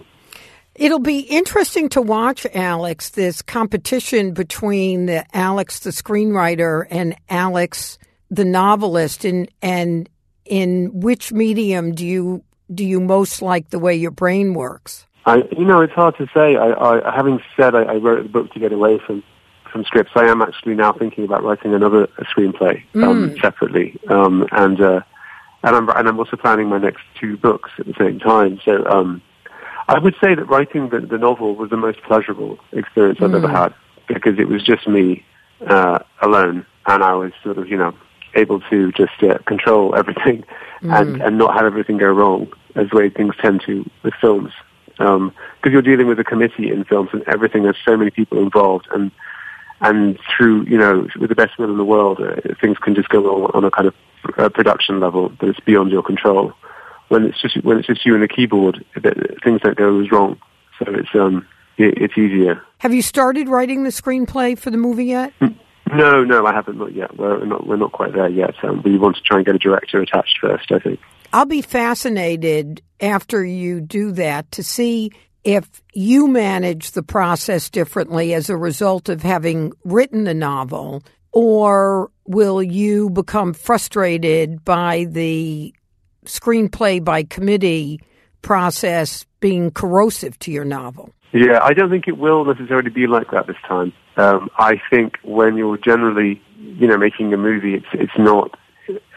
It'll 0.75 0.99
be 0.99 1.19
interesting 1.19 1.89
to 1.89 2.01
watch, 2.01 2.47
Alex, 2.53 3.11
this 3.11 3.41
competition 3.41 4.33
between 4.33 5.05
the 5.05 5.25
Alex, 5.35 5.79
the 5.79 5.91
screenwriter, 5.91 6.87
and 6.89 7.15
Alex, 7.29 7.99
the 8.31 8.45
novelist, 8.45 9.23
and 9.23 9.49
and 9.61 10.09
in 10.45 10.99
which 10.99 11.31
medium 11.31 11.93
do 11.93 12.05
you 12.05 12.43
do 12.73 12.83
you 12.83 12.99
most 12.99 13.41
like 13.41 13.69
the 13.69 13.79
way 13.79 13.95
your 13.95 14.11
brain 14.11 14.53
works? 14.53 15.05
I, 15.25 15.43
you 15.57 15.63
know, 15.63 15.81
it's 15.81 15.93
hard 15.93 16.17
to 16.17 16.27
say. 16.33 16.55
I, 16.55 16.73
I 16.73 17.15
having 17.15 17.39
said 17.55 17.75
I, 17.75 17.83
I 17.83 17.95
wrote 17.97 18.23
the 18.23 18.29
book 18.29 18.51
to 18.53 18.59
get 18.59 18.71
away 18.71 18.99
from 19.05 19.23
from 19.71 19.83
scripts. 19.83 20.11
I 20.15 20.25
am 20.25 20.41
actually 20.41 20.75
now 20.75 20.91
thinking 20.93 21.23
about 21.23 21.43
writing 21.43 21.73
another 21.73 22.07
screenplay 22.35 22.83
um, 22.95 23.29
mm. 23.29 23.41
separately, 23.41 23.99
um, 24.09 24.47
and 24.51 24.81
uh, 24.81 25.01
and 25.61 25.75
I'm 25.75 25.89
and 25.89 26.07
I'm 26.07 26.17
also 26.17 26.35
planning 26.35 26.67
my 26.67 26.79
next 26.79 27.03
two 27.19 27.37
books 27.37 27.69
at 27.77 27.85
the 27.85 27.93
same 27.97 28.19
time. 28.19 28.59
So 28.65 28.85
um, 28.85 29.21
I 29.87 29.99
would 29.99 30.15
say 30.23 30.35
that 30.35 30.45
writing 30.45 30.89
the, 30.89 31.01
the 31.01 31.17
novel 31.17 31.55
was 31.55 31.69
the 31.69 31.77
most 31.77 32.01
pleasurable 32.03 32.59
experience 32.71 33.19
I've 33.21 33.33
ever 33.33 33.47
mm. 33.47 33.51
had 33.51 33.73
because 34.07 34.39
it 34.39 34.47
was 34.47 34.63
just 34.63 34.87
me 34.87 35.25
uh, 35.67 35.99
alone, 36.21 36.65
and 36.87 37.03
I 37.03 37.13
was 37.13 37.31
sort 37.43 37.57
of 37.57 37.67
you 37.67 37.77
know 37.77 37.93
able 38.35 38.61
to 38.61 38.91
just 38.93 39.21
uh, 39.23 39.37
control 39.45 39.95
everything 39.95 40.43
mm. 40.81 40.99
and 40.99 41.21
and 41.21 41.37
not 41.37 41.55
have 41.55 41.65
everything 41.65 41.97
go 41.97 42.11
wrong 42.11 42.51
as 42.75 42.89
the 42.89 42.97
way 42.97 43.09
things 43.09 43.35
tend 43.41 43.61
to 43.65 43.89
with 44.03 44.13
films 44.19 44.51
because 44.97 45.15
um, 45.15 45.33
you're 45.65 45.81
dealing 45.81 46.07
with 46.07 46.19
a 46.19 46.23
committee 46.23 46.71
in 46.71 46.83
films 46.83 47.09
and 47.13 47.23
everything. 47.23 47.63
There's 47.63 47.77
so 47.83 47.97
many 47.97 48.11
people 48.11 48.37
involved, 48.39 48.87
and 48.93 49.11
and 49.81 50.19
through 50.35 50.63
you 50.63 50.77
know 50.77 51.07
with 51.19 51.29
the 51.29 51.35
best 51.35 51.57
will 51.57 51.71
in 51.71 51.77
the 51.77 51.85
world, 51.85 52.21
uh, 52.21 52.35
things 52.61 52.77
can 52.77 52.95
just 52.95 53.09
go 53.09 53.45
on, 53.45 53.51
on 53.53 53.65
a 53.65 53.71
kind 53.71 53.87
of 53.87 53.95
uh, 54.37 54.49
production 54.49 54.99
level 54.99 55.29
that 55.39 55.49
is 55.49 55.55
beyond 55.65 55.91
your 55.91 56.03
control. 56.03 56.53
When 57.13 57.25
it's 57.25 57.39
just 57.39 57.63
when 57.63 57.77
it's 57.77 57.85
just 57.85 58.03
you 58.07 58.15
and 58.15 58.23
the 58.23 58.27
keyboard, 58.27 58.83
things 59.43 59.61
don't 59.61 59.77
go 59.77 60.01
as 60.01 60.11
wrong. 60.11 60.41
So 60.79 60.85
it's 60.87 61.13
um 61.13 61.45
it, 61.77 62.01
it's 62.01 62.17
easier. 62.17 62.59
Have 62.79 62.91
you 62.91 63.03
started 63.03 63.47
writing 63.47 63.83
the 63.83 63.91
screenplay 63.91 64.57
for 64.57 64.71
the 64.71 64.77
movie 64.77 65.05
yet? 65.05 65.31
No, 65.93 66.23
no, 66.23 66.47
I 66.47 66.53
haven't 66.53 66.79
not 66.79 66.95
yet. 66.95 67.15
We're 67.15 67.45
not 67.45 67.67
we're 67.67 67.75
not 67.75 67.91
quite 67.91 68.13
there 68.13 68.29
yet. 68.29 68.55
Um, 68.63 68.81
we 68.83 68.97
want 68.97 69.17
to 69.17 69.21
try 69.21 69.37
and 69.37 69.45
get 69.45 69.53
a 69.53 69.59
director 69.59 70.01
attached 70.01 70.39
first. 70.41 70.71
I 70.71 70.79
think. 70.79 70.99
I'll 71.31 71.45
be 71.45 71.61
fascinated 71.61 72.81
after 72.99 73.45
you 73.45 73.79
do 73.79 74.13
that 74.13 74.51
to 74.53 74.63
see 74.63 75.11
if 75.43 75.83
you 75.93 76.27
manage 76.27 76.91
the 76.91 77.03
process 77.03 77.69
differently 77.69 78.33
as 78.33 78.49
a 78.49 78.57
result 78.57 79.07
of 79.07 79.21
having 79.21 79.73
written 79.83 80.23
the 80.23 80.33
novel, 80.33 81.03
or 81.31 82.09
will 82.25 82.63
you 82.63 83.11
become 83.11 83.53
frustrated 83.53 84.65
by 84.65 85.05
the 85.07 85.75
screenplay 86.25 87.03
by 87.03 87.23
committee 87.23 87.99
process 88.41 89.25
being 89.39 89.71
corrosive 89.71 90.37
to 90.39 90.51
your 90.51 90.65
novel? 90.65 91.13
Yeah, 91.31 91.59
I 91.63 91.73
don't 91.73 91.89
think 91.89 92.07
it 92.07 92.17
will 92.17 92.45
necessarily 92.45 92.91
be 92.91 93.07
like 93.07 93.31
that 93.31 93.47
this 93.47 93.57
time. 93.67 93.91
Um, 94.17 94.49
I 94.57 94.79
think 94.89 95.17
when 95.23 95.57
you're 95.57 95.77
generally, 95.77 96.39
you 96.59 96.87
know, 96.87 96.97
making 96.97 97.33
a 97.33 97.37
movie, 97.37 97.73
it's 97.73 97.87
it's 97.93 98.17
not. 98.17 98.57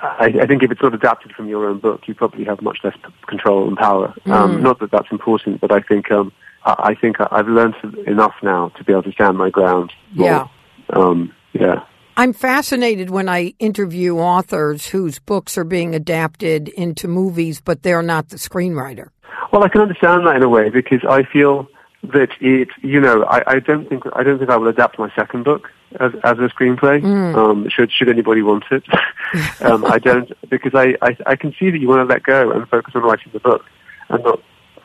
I, 0.01 0.27
I, 0.27 0.47
think 0.47 0.63
if 0.63 0.71
it's 0.71 0.81
not 0.81 0.95
adapted 0.95 1.33
from 1.33 1.49
your 1.49 1.69
own 1.69 1.81
book, 1.81 2.07
you 2.07 2.15
probably 2.15 2.45
have 2.45 2.63
much 2.63 2.79
less 2.85 2.95
control 3.27 3.67
and 3.67 3.77
power. 3.77 4.15
Um, 4.27 4.59
mm. 4.59 4.61
Not 4.63 4.79
that 4.79 4.93
that's 4.93 5.11
important, 5.11 5.61
but 5.61 5.73
I 5.73 5.81
think 5.81 6.11
um, 6.11 6.33
I 6.65 6.95
think 6.95 7.17
I've 7.31 7.49
learned 7.49 7.75
enough 8.07 8.35
now 8.43 8.71
to 8.71 8.85
be 8.85 8.93
able 8.93 9.03
to 9.05 9.13
stand 9.13 9.37
my 9.37 9.51
ground. 9.51 9.93
More. 10.15 10.27
Yeah. 10.27 10.49
Um, 10.91 11.35
yeah. 11.53 11.85
I'm 12.17 12.33
fascinated 12.33 13.11
when 13.11 13.29
I 13.29 13.55
interview 13.59 14.19
authors 14.19 14.87
whose 14.87 15.19
books 15.19 15.59
are 15.59 15.65
being 15.65 15.95
adapted 15.95 16.69
into 16.69 17.09
movies, 17.09 17.61
but 17.61 17.83
they're 17.83 18.03
not 18.03 18.31
the 18.31 18.37
screenwriter. 18.37 19.11
Well, 19.53 19.63
I 19.63 19.69
can 19.69 19.83
understand 19.83 20.27
that 20.27 20.37
in 20.37 20.43
a 20.43 20.49
way 20.49 20.71
because 20.71 21.05
I 21.09 21.25
feel 21.25 21.69
that 22.03 22.31
it, 22.41 22.69
you 22.83 23.01
know, 23.01 23.25
I, 23.25 23.43
I 23.47 23.59
don't 23.59 23.89
think 23.89 24.05
I 24.15 24.23
don't 24.23 24.39
think 24.39 24.51
I 24.51 24.57
will 24.57 24.69
adapt 24.69 24.99
my 24.99 25.11
second 25.15 25.45
book 25.45 25.71
as, 26.01 26.13
as 26.25 26.39
a 26.39 26.49
screenplay. 26.49 27.03
Mm. 27.03 27.37
Um, 27.37 27.69
should 27.69 27.93
should 27.93 28.09
anybody 28.09 28.43
want 28.43 28.65
it? 28.71 28.85
um, 29.61 29.85
I 29.85 29.99
don't 29.99 30.33
because 30.49 30.75
I, 30.75 30.97
I 31.03 31.17
I 31.27 31.37
can 31.37 31.55
see 31.59 31.71
that 31.71 31.79
you 31.79 31.89
want 31.89 32.09
to 32.09 32.13
let 32.13 32.23
go 32.23 32.51
and 32.51 32.69
focus 32.69 32.95
on 32.95 33.03
writing 33.03 33.33
the 33.33 33.41
book 33.41 33.65
and 34.09 34.25
not 34.25 34.41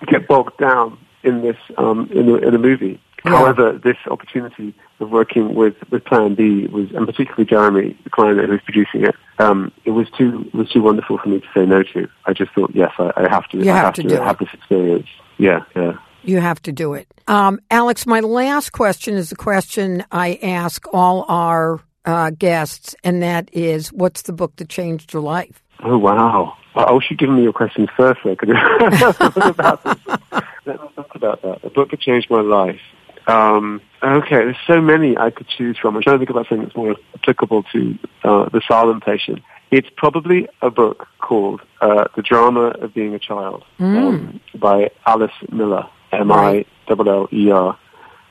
get 0.08 0.28
bogged 0.28 0.58
down 0.58 0.98
in 1.24 1.42
this 1.42 1.58
um, 1.78 2.10
in, 2.12 2.30
a, 2.30 2.36
in 2.36 2.56
a 2.56 2.60
movie. 2.60 3.00
Yeah. 3.24 3.32
However, 3.32 3.80
this 3.84 3.98
opportunity 4.08 4.74
of 5.00 5.12
working 5.12 5.54
with, 5.54 5.76
with 5.92 6.04
Plan 6.06 6.36
B 6.36 6.68
was, 6.68 6.90
and 6.92 7.06
particularly 7.06 7.46
Jeremy, 7.46 7.98
the 8.04 8.10
client 8.10 8.40
who 8.40 8.48
was 8.48 8.62
producing 8.62 9.06
it, 9.06 9.16
um, 9.40 9.72
it 9.86 9.92
was 9.92 10.10
too 10.18 10.50
was 10.54 10.70
too 10.70 10.82
wonderful 10.82 11.18
for 11.18 11.30
me 11.30 11.40
to 11.40 11.48
say 11.54 11.66
no 11.66 11.84
to. 11.84 12.08
I 12.26 12.34
just 12.34 12.52
thought, 12.54 12.72
yes, 12.74 12.92
I, 12.98 13.12
I 13.16 13.30
have 13.30 13.48
to. 13.50 13.58
You 13.58 13.72
I 13.72 13.76
have, 13.76 13.86
have 13.86 13.94
to, 13.96 14.04
to 14.04 14.24
have 14.24 14.38
this 14.40 14.50
experience. 14.54 15.08
Yeah, 15.38 15.64
yeah. 15.76 15.94
You 16.24 16.40
have 16.40 16.62
to 16.64 16.72
do 16.72 16.94
it. 16.94 17.08
Um, 17.28 17.60
Alex, 17.72 18.06
my 18.06 18.20
last 18.20 18.72
question 18.72 19.16
is 19.16 19.32
a 19.32 19.36
question 19.36 20.04
I 20.12 20.40
ask 20.44 20.86
all 20.94 21.26
our 21.28 21.82
uh, 22.06 22.32
guests, 22.32 22.96
and 23.04 23.24
that 23.24 23.50
is, 23.54 23.92
what's 23.92 24.24
the 24.24 24.34
book 24.34 24.56
that 24.58 24.70
changed 24.70 25.14
your 25.14 25.22
life? 25.24 25.64
Oh 25.84 25.98
wow! 25.98 26.56
I 26.76 26.92
wish 26.92 27.06
you'd 27.10 27.20
given 27.20 27.36
me 27.36 27.44
your 27.44 27.54
questions 27.54 27.90
first. 27.98 28.22
Though, 28.24 28.36
because 28.36 28.50
about 29.36 29.84
this. 29.84 29.98
Let 30.66 30.82
me 30.82 30.90
talk 30.96 31.16
about 31.16 31.42
that. 31.42 31.62
The 31.64 31.70
book 31.70 31.90
that 31.92 32.00
changed 32.00 32.30
my 32.30 32.42
life. 32.42 32.80
Um, 33.28 33.82
okay, 34.04 34.36
there's 34.36 34.58
so 34.68 34.82
many 34.82 35.18
I 35.18 35.30
could 35.30 35.48
choose 35.48 35.78
from. 35.78 35.96
I'm 35.96 36.02
trying 36.02 36.16
to 36.16 36.20
think 36.20 36.30
about 36.30 36.48
something 36.48 36.66
that's 36.66 36.76
more 36.76 36.96
applicable 37.16 37.64
to 37.72 37.98
uh, 38.24 38.50
the 38.50 38.62
silent 38.68 39.04
patient. 39.04 39.40
It's 39.70 39.90
probably 39.96 40.50
a 40.62 40.70
book 40.70 41.08
called 41.20 41.62
uh, 41.80 42.06
The 42.16 42.22
Drama 42.22 42.72
of 42.82 42.94
Being 42.94 43.14
a 43.16 43.20
Child 43.20 43.64
mm. 43.80 43.96
um, 43.96 44.42
by 44.56 44.92
Alice 45.06 45.32
Miller. 45.50 45.88
M 46.12 46.32
I 46.32 46.66
L 46.90 47.10
L 47.10 47.30
E 47.32 47.52
R. 47.52 47.78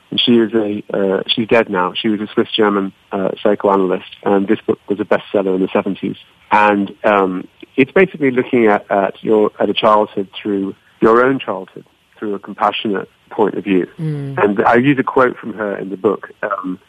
And 0.09 0.19
she 0.19 0.33
is 0.37 0.53
a 0.53 0.83
uh, 0.93 1.23
she's 1.27 1.47
dead 1.47 1.69
now. 1.69 1.93
She 1.93 2.09
was 2.09 2.19
a 2.21 2.27
Swiss 2.33 2.49
German 2.51 2.93
uh, 3.11 3.31
psychoanalyst, 3.41 4.17
and 4.23 4.47
this 4.47 4.59
book 4.61 4.79
was 4.87 4.99
a 4.99 5.05
bestseller 5.05 5.55
in 5.55 5.61
the 5.61 5.69
seventies. 5.71 6.17
And 6.51 6.93
um, 7.03 7.47
it's 7.77 7.91
basically 7.91 8.31
looking 8.31 8.67
at, 8.67 8.89
at 8.91 9.23
your 9.23 9.51
at 9.59 9.69
a 9.69 9.73
childhood 9.73 10.29
through 10.39 10.75
your 11.01 11.25
own 11.25 11.39
childhood 11.39 11.85
through 12.21 12.35
a 12.35 12.39
compassionate 12.39 13.09
point 13.31 13.55
of 13.55 13.63
view. 13.63 13.89
Mm. 13.97 14.37
And 14.43 14.63
I 14.63 14.75
use 14.75 14.99
a 14.99 15.03
quote 15.03 15.35
from 15.37 15.53
her 15.55 15.75
in 15.75 15.89
the 15.89 15.97
book, 15.97 16.29
um, 16.43 16.79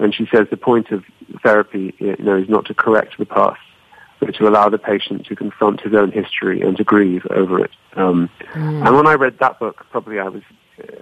and 0.00 0.12
she 0.12 0.26
says 0.26 0.48
the 0.50 0.56
point 0.56 0.90
of 0.90 1.04
therapy, 1.44 1.94
you 1.98 2.16
know, 2.18 2.36
is 2.36 2.48
not 2.48 2.66
to 2.66 2.74
correct 2.74 3.16
the 3.16 3.24
past, 3.24 3.60
but 4.18 4.34
to 4.34 4.48
allow 4.48 4.68
the 4.68 4.78
patient 4.78 5.26
to 5.26 5.36
confront 5.36 5.80
his 5.80 5.94
own 5.94 6.10
history 6.10 6.60
and 6.60 6.76
to 6.76 6.82
grieve 6.82 7.24
over 7.30 7.64
it. 7.64 7.70
Um, 7.94 8.28
mm. 8.52 8.84
And 8.84 8.96
when 8.96 9.06
I 9.06 9.14
read 9.14 9.38
that 9.38 9.60
book, 9.60 9.86
probably 9.92 10.18
I 10.18 10.28
was 10.28 10.42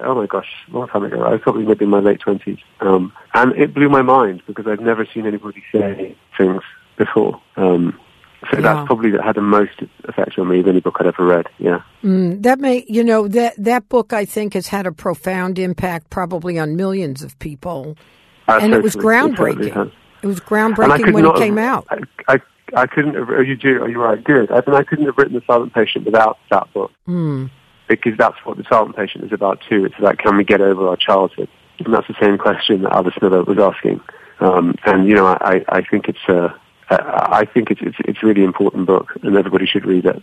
oh 0.00 0.14
my 0.14 0.26
gosh, 0.26 0.48
a 0.68 0.76
long 0.76 0.88
time 0.88 1.04
ago. 1.04 1.22
I 1.22 1.30
was 1.30 1.40
probably 1.40 1.64
maybe 1.64 1.84
in 1.84 1.90
my 1.90 2.00
late 2.00 2.20
twenties, 2.20 2.58
um, 2.80 3.10
and 3.32 3.52
it 3.52 3.72
blew 3.72 3.88
my 3.88 4.02
mind 4.02 4.42
because 4.46 4.66
I'd 4.66 4.82
never 4.82 5.06
seen 5.06 5.26
anybody 5.26 5.62
say 5.72 6.14
things 6.36 6.62
before. 6.98 7.40
Um, 7.56 7.98
so 8.50 8.60
that's 8.60 8.86
probably 8.86 9.10
had 9.12 9.34
the 9.36 9.42
most 9.42 9.82
effect 10.04 10.38
on 10.38 10.48
me 10.48 10.60
of 10.60 10.68
any 10.68 10.80
book 10.80 10.96
I'd 11.00 11.06
ever 11.06 11.24
read. 11.24 11.46
Yeah. 11.58 11.82
Mm, 12.02 12.42
that 12.42 12.60
may, 12.60 12.84
you 12.88 13.02
know, 13.02 13.26
that 13.28 13.54
that 13.58 13.88
book 13.88 14.12
I 14.12 14.24
think 14.24 14.54
has 14.54 14.68
had 14.68 14.86
a 14.86 14.92
profound 14.92 15.58
impact, 15.58 16.10
probably 16.10 16.58
on 16.58 16.76
millions 16.76 17.22
of 17.22 17.38
people, 17.38 17.96
Uh, 18.46 18.60
and 18.62 18.72
it 18.72 18.82
was 18.82 18.94
totally. 18.94 19.16
It 19.16 19.36
totally 19.36 19.70
groundbreaking. 19.70 19.92
It 20.22 20.26
was 20.26 20.40
groundbreaking 20.40 21.12
when 21.12 21.26
it 21.26 21.36
came 21.36 21.56
have- 21.56 21.88
out. 21.90 22.04
I, 22.28 22.34
I, 22.34 22.40
I 22.82 22.86
couldn't 22.86 23.14
have, 23.14 23.30
oh, 23.30 23.40
you 23.40 23.56
do, 23.56 23.86
you're 23.88 24.02
right, 24.02 24.22
good. 24.22 24.50
I 24.50 24.62
mean, 24.66 24.76
I 24.76 24.82
couldn't 24.82 25.06
have 25.06 25.16
written 25.16 25.34
The 25.34 25.42
Silent 25.46 25.72
Patient 25.74 26.04
without 26.04 26.38
that 26.50 26.72
book. 26.72 26.90
Mm. 27.06 27.50
Because 27.88 28.16
that's 28.18 28.36
what 28.44 28.56
The 28.58 28.64
Silent 28.68 28.94
Patient 28.94 29.24
is 29.24 29.32
about 29.32 29.62
too. 29.68 29.84
It's 29.86 29.94
about 29.98 30.18
can 30.18 30.36
we 30.36 30.44
get 30.44 30.60
over 30.60 30.86
our 30.88 30.96
childhood? 30.96 31.48
And 31.78 31.94
that's 31.94 32.08
the 32.08 32.16
same 32.20 32.36
question 32.36 32.82
that 32.82 32.92
Alice 32.92 33.14
Miller 33.22 33.42
was 33.44 33.58
asking. 33.58 34.00
Um, 34.40 34.74
and, 34.84 35.08
you 35.08 35.14
know, 35.14 35.26
I, 35.26 35.64
I 35.68 35.82
think 35.82 36.08
it's 36.08 36.28
a, 36.28 36.48
I 36.48 36.58
I 36.90 37.44
think 37.44 37.70
it's, 37.70 37.80
it's, 37.82 37.96
it's 38.00 38.22
really 38.22 38.44
important 38.44 38.86
book 38.86 39.08
and 39.22 39.36
everybody 39.36 39.66
should 39.66 39.84
read 39.84 40.06
it. 40.06 40.22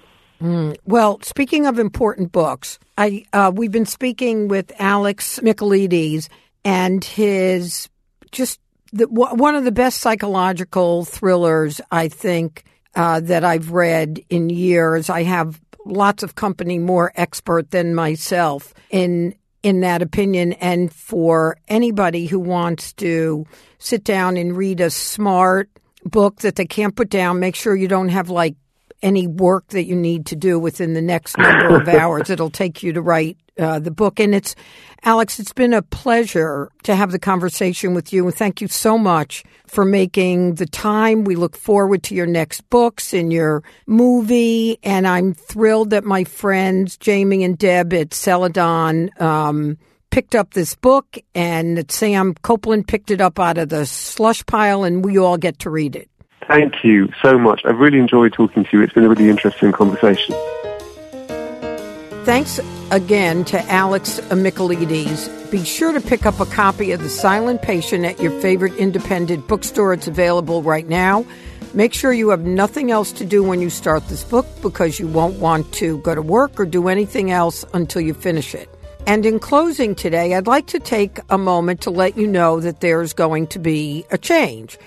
Well, 0.86 1.20
speaking 1.22 1.66
of 1.66 1.80
important 1.80 2.32
books, 2.32 2.78
I 2.98 3.26
uh, 3.32 3.52
we've 3.56 3.72
been 3.72 3.86
speaking 3.86 4.48
with 4.50 4.72
Alex 4.80 5.40
Michaelides 5.42 6.28
and 6.66 7.04
his 7.04 7.90
just 8.32 8.60
the, 8.92 9.08
w- 9.08 9.36
one 9.36 9.56
of 9.56 9.64
the 9.64 9.72
best 9.72 10.02
psychological 10.02 11.06
thrillers 11.06 11.80
I 11.90 12.10
think 12.10 12.66
uh, 12.96 13.22
that 13.22 13.46
I've 13.46 13.72
read 13.72 14.22
in 14.30 14.50
years. 14.50 15.10
I 15.10 15.24
have 15.24 15.62
lots 15.86 16.22
of 16.22 16.36
company 16.36 16.80
more 16.80 17.14
expert 17.16 17.72
than 17.72 17.96
myself 17.96 18.74
in 18.90 19.36
in 19.64 19.80
that 19.80 20.02
opinion, 20.04 20.54
and 20.54 20.94
for 20.94 21.58
anybody 21.68 22.28
who 22.28 22.40
wants 22.40 22.94
to 22.94 23.46
sit 23.80 24.04
down 24.04 24.38
and 24.38 24.56
read 24.56 24.80
a 24.80 24.90
smart 24.92 25.70
book 26.06 26.42
that 26.42 26.56
they 26.56 26.66
can't 26.66 26.96
put 26.96 27.10
down, 27.10 27.40
make 27.40 27.56
sure 27.56 27.76
you 27.76 27.88
don't 27.88 28.10
have 28.10 28.30
like 28.30 28.56
any 29.02 29.28
work 29.28 29.68
that 29.68 29.86
you 29.86 29.96
need 29.96 30.26
to 30.28 30.36
do 30.36 30.58
within 30.58 30.94
the 30.94 31.02
next 31.02 31.38
number 31.38 31.80
of 31.80 31.88
hours. 32.02 32.30
It'll 32.30 32.50
take 32.50 32.82
you 32.82 32.94
to 32.94 33.02
write 33.02 33.38
uh, 33.58 33.80
the 33.80 33.92
book. 33.92 34.20
And 34.20 34.34
it's, 34.34 34.56
Alex, 35.04 35.40
it's 35.40 35.54
been 35.54 35.74
a 35.74 35.82
pleasure 35.82 36.72
to 36.84 36.96
have 36.96 37.12
the 37.12 37.20
conversation 37.20 37.94
with 37.94 38.12
you. 38.12 38.26
And 38.26 38.36
thank 38.36 38.62
you 38.62 38.68
so 38.68 38.98
much 38.98 39.44
for 39.68 39.86
making 39.86 40.56
the 40.56 40.66
time. 40.66 41.24
We 41.24 41.36
look 41.36 41.56
forward 41.56 42.04
to 42.04 42.16
your 42.16 42.26
next 42.26 42.62
books 42.70 43.14
and 43.14 43.32
your 43.32 43.64
movie. 43.86 44.80
And 44.84 45.08
I'm 45.08 45.34
thrilled 45.34 45.92
that 45.92 46.04
my 46.04 46.24
friends, 46.24 46.98
Jamie 46.98 47.44
and 47.44 47.58
Deb 47.58 47.94
at 47.94 48.14
Celadon, 48.14 49.12
um, 49.20 49.78
picked 50.16 50.34
up 50.34 50.54
this 50.54 50.76
book 50.76 51.18
and 51.34 51.92
Sam 51.92 52.36
Copeland 52.36 52.88
picked 52.88 53.12
it 53.12 53.20
up 53.20 53.38
out 53.38 53.58
of 53.58 53.68
the 53.68 53.86
slush 53.86 54.46
pile 54.46 54.86
and 54.86 55.04
we 55.04 55.18
all 55.18 55.36
get 55.36 55.60
to 55.60 55.70
read 55.70 55.94
it. 55.94 56.10
Thank 56.48 56.86
you 56.86 57.10
so 57.22 57.38
much. 57.38 57.64
I've 57.66 57.80
really 57.80 58.00
enjoyed 58.00 58.32
talking 58.32 58.64
to 58.64 58.70
you. 58.72 58.82
It's 58.82 58.94
been 58.94 59.04
a 59.04 59.10
really 59.10 59.30
interesting 59.30 59.74
conversation. 59.74 60.34
Thanks 62.24 62.62
again 62.92 63.44
to 63.44 63.62
Alex 63.70 64.22
Michaelides. 64.30 65.52
Be 65.52 65.66
sure 65.66 65.92
to 65.92 66.00
pick 66.00 66.26
up 66.26 66.40
a 66.40 66.46
copy 66.46 66.94
of 66.94 67.04
The 67.04 67.10
Silent 67.10 67.62
Patient 67.62 68.06
at 68.06 68.18
your 68.18 68.32
favorite 68.40 68.76
independent 68.76 69.50
bookstore. 69.50 69.92
It's 69.92 70.08
available 70.08 70.64
right 70.64 70.88
now. 70.88 71.26
Make 71.74 71.94
sure 71.94 72.14
you 72.14 72.30
have 72.30 72.46
nothing 72.46 72.90
else 72.90 73.12
to 73.12 73.26
do 73.26 73.44
when 73.44 73.60
you 73.60 73.70
start 73.70 74.08
this 74.08 74.24
book 74.24 74.46
because 74.62 74.98
you 74.98 75.10
won't 75.10 75.40
want 75.40 75.74
to 75.74 75.98
go 75.98 76.16
to 76.16 76.22
work 76.22 76.58
or 76.58 76.66
do 76.66 76.88
anything 76.88 77.32
else 77.32 77.66
until 77.74 78.02
you 78.02 78.14
finish 78.14 78.56
it. 78.56 78.70
And 79.08 79.24
in 79.24 79.38
closing 79.38 79.94
today, 79.94 80.34
I'd 80.34 80.48
like 80.48 80.66
to 80.68 80.80
take 80.80 81.20
a 81.30 81.38
moment 81.38 81.82
to 81.82 81.92
let 81.92 82.18
you 82.18 82.26
know 82.26 82.60
that 82.60 82.80
there's 82.80 83.14
going 83.14 83.46
to 83.48 83.60
be 83.60 84.04
a 84.10 84.18
change. 84.18 84.80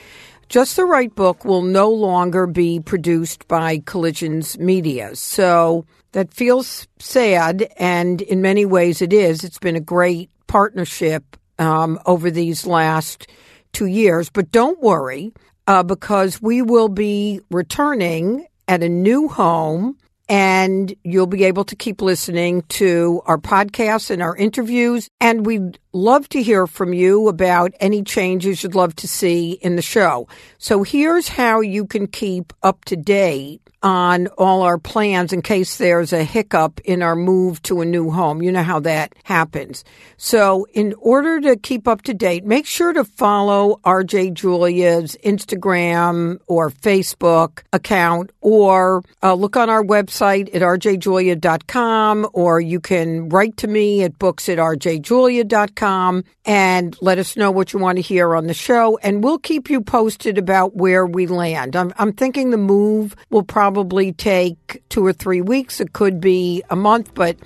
Just 0.48 0.74
the 0.74 0.84
Right 0.84 1.14
Book 1.14 1.44
will 1.44 1.62
no 1.62 1.88
longer 1.88 2.46
be 2.46 2.80
produced 2.80 3.46
by 3.46 3.78
Collisions 3.86 4.58
Media. 4.58 5.14
So 5.14 5.86
that 6.12 6.34
feels 6.34 6.88
sad, 6.98 7.68
and 7.78 8.20
in 8.22 8.42
many 8.42 8.64
ways 8.64 9.00
it 9.00 9.12
is. 9.12 9.44
It's 9.44 9.58
been 9.58 9.76
a 9.76 9.80
great 9.80 10.30
partnership 10.48 11.36
um, 11.60 12.00
over 12.04 12.28
these 12.28 12.66
last 12.66 13.28
two 13.72 13.86
years. 13.86 14.30
But 14.30 14.50
don't 14.50 14.80
worry, 14.80 15.32
uh, 15.68 15.84
because 15.84 16.42
we 16.42 16.60
will 16.60 16.88
be 16.88 17.40
returning 17.50 18.46
at 18.66 18.82
a 18.82 18.88
new 18.88 19.28
home. 19.28 19.96
And 20.28 20.94
you'll 21.04 21.26
be 21.26 21.44
able 21.44 21.64
to 21.64 21.76
keep 21.76 22.02
listening 22.02 22.62
to 22.68 23.22
our 23.26 23.38
podcasts 23.38 24.10
and 24.10 24.22
our 24.22 24.36
interviews. 24.36 25.08
And 25.20 25.46
we'd 25.46 25.78
love 25.92 26.28
to 26.28 26.42
hear 26.42 26.66
from 26.66 26.92
you 26.92 27.28
about 27.28 27.72
any 27.80 28.02
changes 28.02 28.62
you'd 28.62 28.74
love 28.74 28.94
to 28.96 29.08
see 29.08 29.52
in 29.52 29.76
the 29.76 29.82
show. 29.82 30.28
So 30.58 30.82
here's 30.82 31.28
how 31.28 31.60
you 31.60 31.86
can 31.86 32.06
keep 32.06 32.52
up 32.62 32.84
to 32.86 32.96
date 32.96 33.62
on 33.80 34.26
all 34.38 34.62
our 34.62 34.76
plans 34.76 35.32
in 35.32 35.40
case 35.40 35.76
there's 35.76 36.12
a 36.12 36.24
hiccup 36.24 36.80
in 36.80 37.00
our 37.00 37.14
move 37.14 37.62
to 37.62 37.80
a 37.80 37.84
new 37.84 38.10
home. 38.10 38.42
You 38.42 38.50
know 38.50 38.64
how 38.64 38.80
that 38.80 39.14
happens. 39.22 39.84
So 40.16 40.66
in 40.72 40.94
order 40.98 41.40
to 41.42 41.56
keep 41.56 41.86
up 41.86 42.02
to 42.02 42.14
date, 42.14 42.44
make 42.44 42.66
sure 42.66 42.92
to 42.92 43.04
follow 43.04 43.78
RJ 43.84 44.34
Julia's 44.34 45.16
Instagram 45.24 46.40
or 46.48 46.70
Facebook 46.70 47.62
account 47.72 48.32
or 48.40 49.04
uh, 49.22 49.34
look 49.34 49.56
on 49.56 49.70
our 49.70 49.84
website 49.84 50.52
at 50.52 50.62
rjjulia.com 50.62 52.28
or 52.32 52.60
you 52.60 52.80
can 52.80 53.28
write 53.28 53.56
to 53.58 53.68
me 53.68 54.02
at 54.02 54.18
books 54.18 54.48
at 54.48 54.58
rjjulia.com 54.58 55.77
and 55.80 56.96
let 57.00 57.18
us 57.18 57.36
know 57.36 57.50
what 57.50 57.72
you 57.72 57.78
want 57.78 57.96
to 57.96 58.02
hear 58.02 58.34
on 58.34 58.46
the 58.46 58.54
show 58.54 58.98
and 58.98 59.22
we'll 59.22 59.38
keep 59.38 59.70
you 59.70 59.80
posted 59.80 60.38
about 60.38 60.74
where 60.74 61.06
we 61.06 61.26
land. 61.26 61.76
I'm, 61.76 61.92
I'm 61.98 62.12
thinking 62.12 62.50
the 62.50 62.56
move 62.56 63.14
will 63.30 63.42
probably 63.42 64.12
take 64.12 64.82
two 64.88 65.04
or 65.04 65.12
three 65.12 65.40
weeks. 65.40 65.80
It 65.80 65.92
could 65.92 66.20
be 66.20 66.62
a 66.70 66.76
month, 66.76 67.14
but 67.14 67.36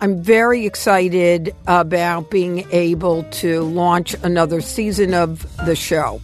I'm 0.00 0.22
very 0.22 0.66
excited 0.66 1.54
about 1.66 2.30
being 2.30 2.66
able 2.70 3.22
to 3.24 3.62
launch 3.62 4.14
another 4.22 4.60
season 4.60 5.14
of 5.14 5.46
the 5.64 5.76
show. 5.76 6.20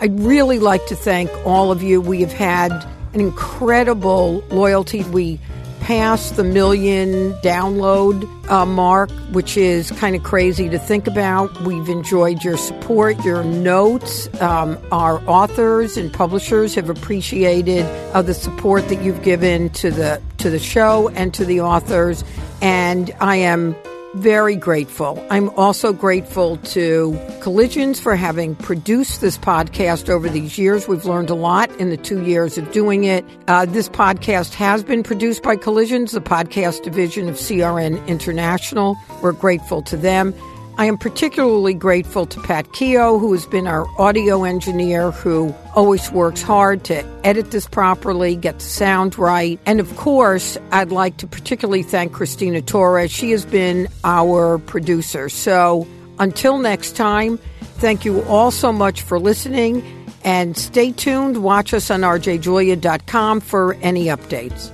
I'd 0.00 0.18
really 0.18 0.58
like 0.58 0.84
to 0.86 0.96
thank 0.96 1.30
all 1.46 1.70
of 1.70 1.82
you. 1.82 2.00
We 2.00 2.20
have 2.20 2.32
had 2.32 2.72
an 3.12 3.20
incredible 3.20 4.42
loyalty. 4.50 5.04
We 5.04 5.38
passed 5.82 6.36
the 6.36 6.44
million 6.44 7.32
download 7.42 8.28
uh, 8.48 8.64
mark, 8.64 9.10
which 9.32 9.56
is 9.56 9.90
kind 9.90 10.14
of 10.14 10.22
crazy 10.22 10.68
to 10.68 10.78
think 10.78 11.08
about. 11.08 11.60
We've 11.62 11.88
enjoyed 11.88 12.44
your 12.44 12.56
support, 12.56 13.22
your 13.24 13.42
notes. 13.42 14.32
Um, 14.40 14.78
our 14.92 15.20
authors 15.28 15.96
and 15.96 16.12
publishers 16.12 16.76
have 16.76 16.88
appreciated 16.88 17.84
uh, 18.14 18.22
the 18.22 18.32
support 18.32 18.88
that 18.90 19.02
you've 19.02 19.22
given 19.22 19.70
to 19.70 19.90
the 19.90 20.22
to 20.38 20.50
the 20.50 20.60
show 20.60 21.08
and 21.10 21.34
to 21.34 21.44
the 21.44 21.60
authors, 21.60 22.22
and 22.60 23.10
I 23.20 23.36
am 23.36 23.74
very 24.14 24.56
grateful. 24.56 25.24
I'm 25.30 25.48
also 25.50 25.92
grateful 25.92 26.58
to 26.58 27.18
Collisions 27.40 27.98
for 27.98 28.14
having 28.14 28.54
produced 28.54 29.20
this 29.20 29.38
podcast 29.38 30.10
over 30.10 30.28
these 30.28 30.58
years. 30.58 30.86
We've 30.86 31.04
learned 31.04 31.30
a 31.30 31.34
lot 31.34 31.70
in 31.76 31.90
the 31.90 31.96
two 31.96 32.22
years 32.24 32.58
of 32.58 32.70
doing 32.72 33.04
it. 33.04 33.24
Uh, 33.48 33.64
this 33.64 33.88
podcast 33.88 34.54
has 34.54 34.84
been 34.84 35.02
produced 35.02 35.42
by 35.42 35.56
Collisions, 35.56 36.12
the 36.12 36.20
podcast 36.20 36.82
division 36.82 37.28
of 37.28 37.36
CRN 37.36 38.06
International. 38.06 38.96
We're 39.22 39.32
grateful 39.32 39.82
to 39.82 39.96
them. 39.96 40.34
I 40.78 40.86
am 40.86 40.96
particularly 40.96 41.74
grateful 41.74 42.24
to 42.26 42.40
Pat 42.40 42.72
Keogh, 42.72 43.18
who 43.18 43.32
has 43.32 43.44
been 43.46 43.66
our 43.66 43.86
audio 44.00 44.44
engineer, 44.44 45.10
who 45.10 45.54
always 45.74 46.10
works 46.10 46.40
hard 46.40 46.82
to 46.84 47.04
edit 47.24 47.50
this 47.50 47.68
properly, 47.68 48.36
get 48.36 48.58
the 48.58 48.64
sound 48.64 49.18
right. 49.18 49.60
And 49.66 49.80
of 49.80 49.96
course, 49.96 50.56
I'd 50.70 50.90
like 50.90 51.18
to 51.18 51.26
particularly 51.26 51.82
thank 51.82 52.12
Christina 52.12 52.62
Torres. 52.62 53.10
She 53.10 53.32
has 53.32 53.44
been 53.44 53.86
our 54.02 54.58
producer. 54.58 55.28
So 55.28 55.86
until 56.18 56.58
next 56.58 56.96
time, 56.96 57.36
thank 57.76 58.04
you 58.04 58.22
all 58.24 58.50
so 58.50 58.72
much 58.72 59.02
for 59.02 59.18
listening 59.18 59.82
and 60.24 60.56
stay 60.56 60.92
tuned. 60.92 61.42
Watch 61.42 61.74
us 61.74 61.90
on 61.90 62.00
rjjulia.com 62.00 63.40
for 63.40 63.74
any 63.82 64.06
updates. 64.06 64.70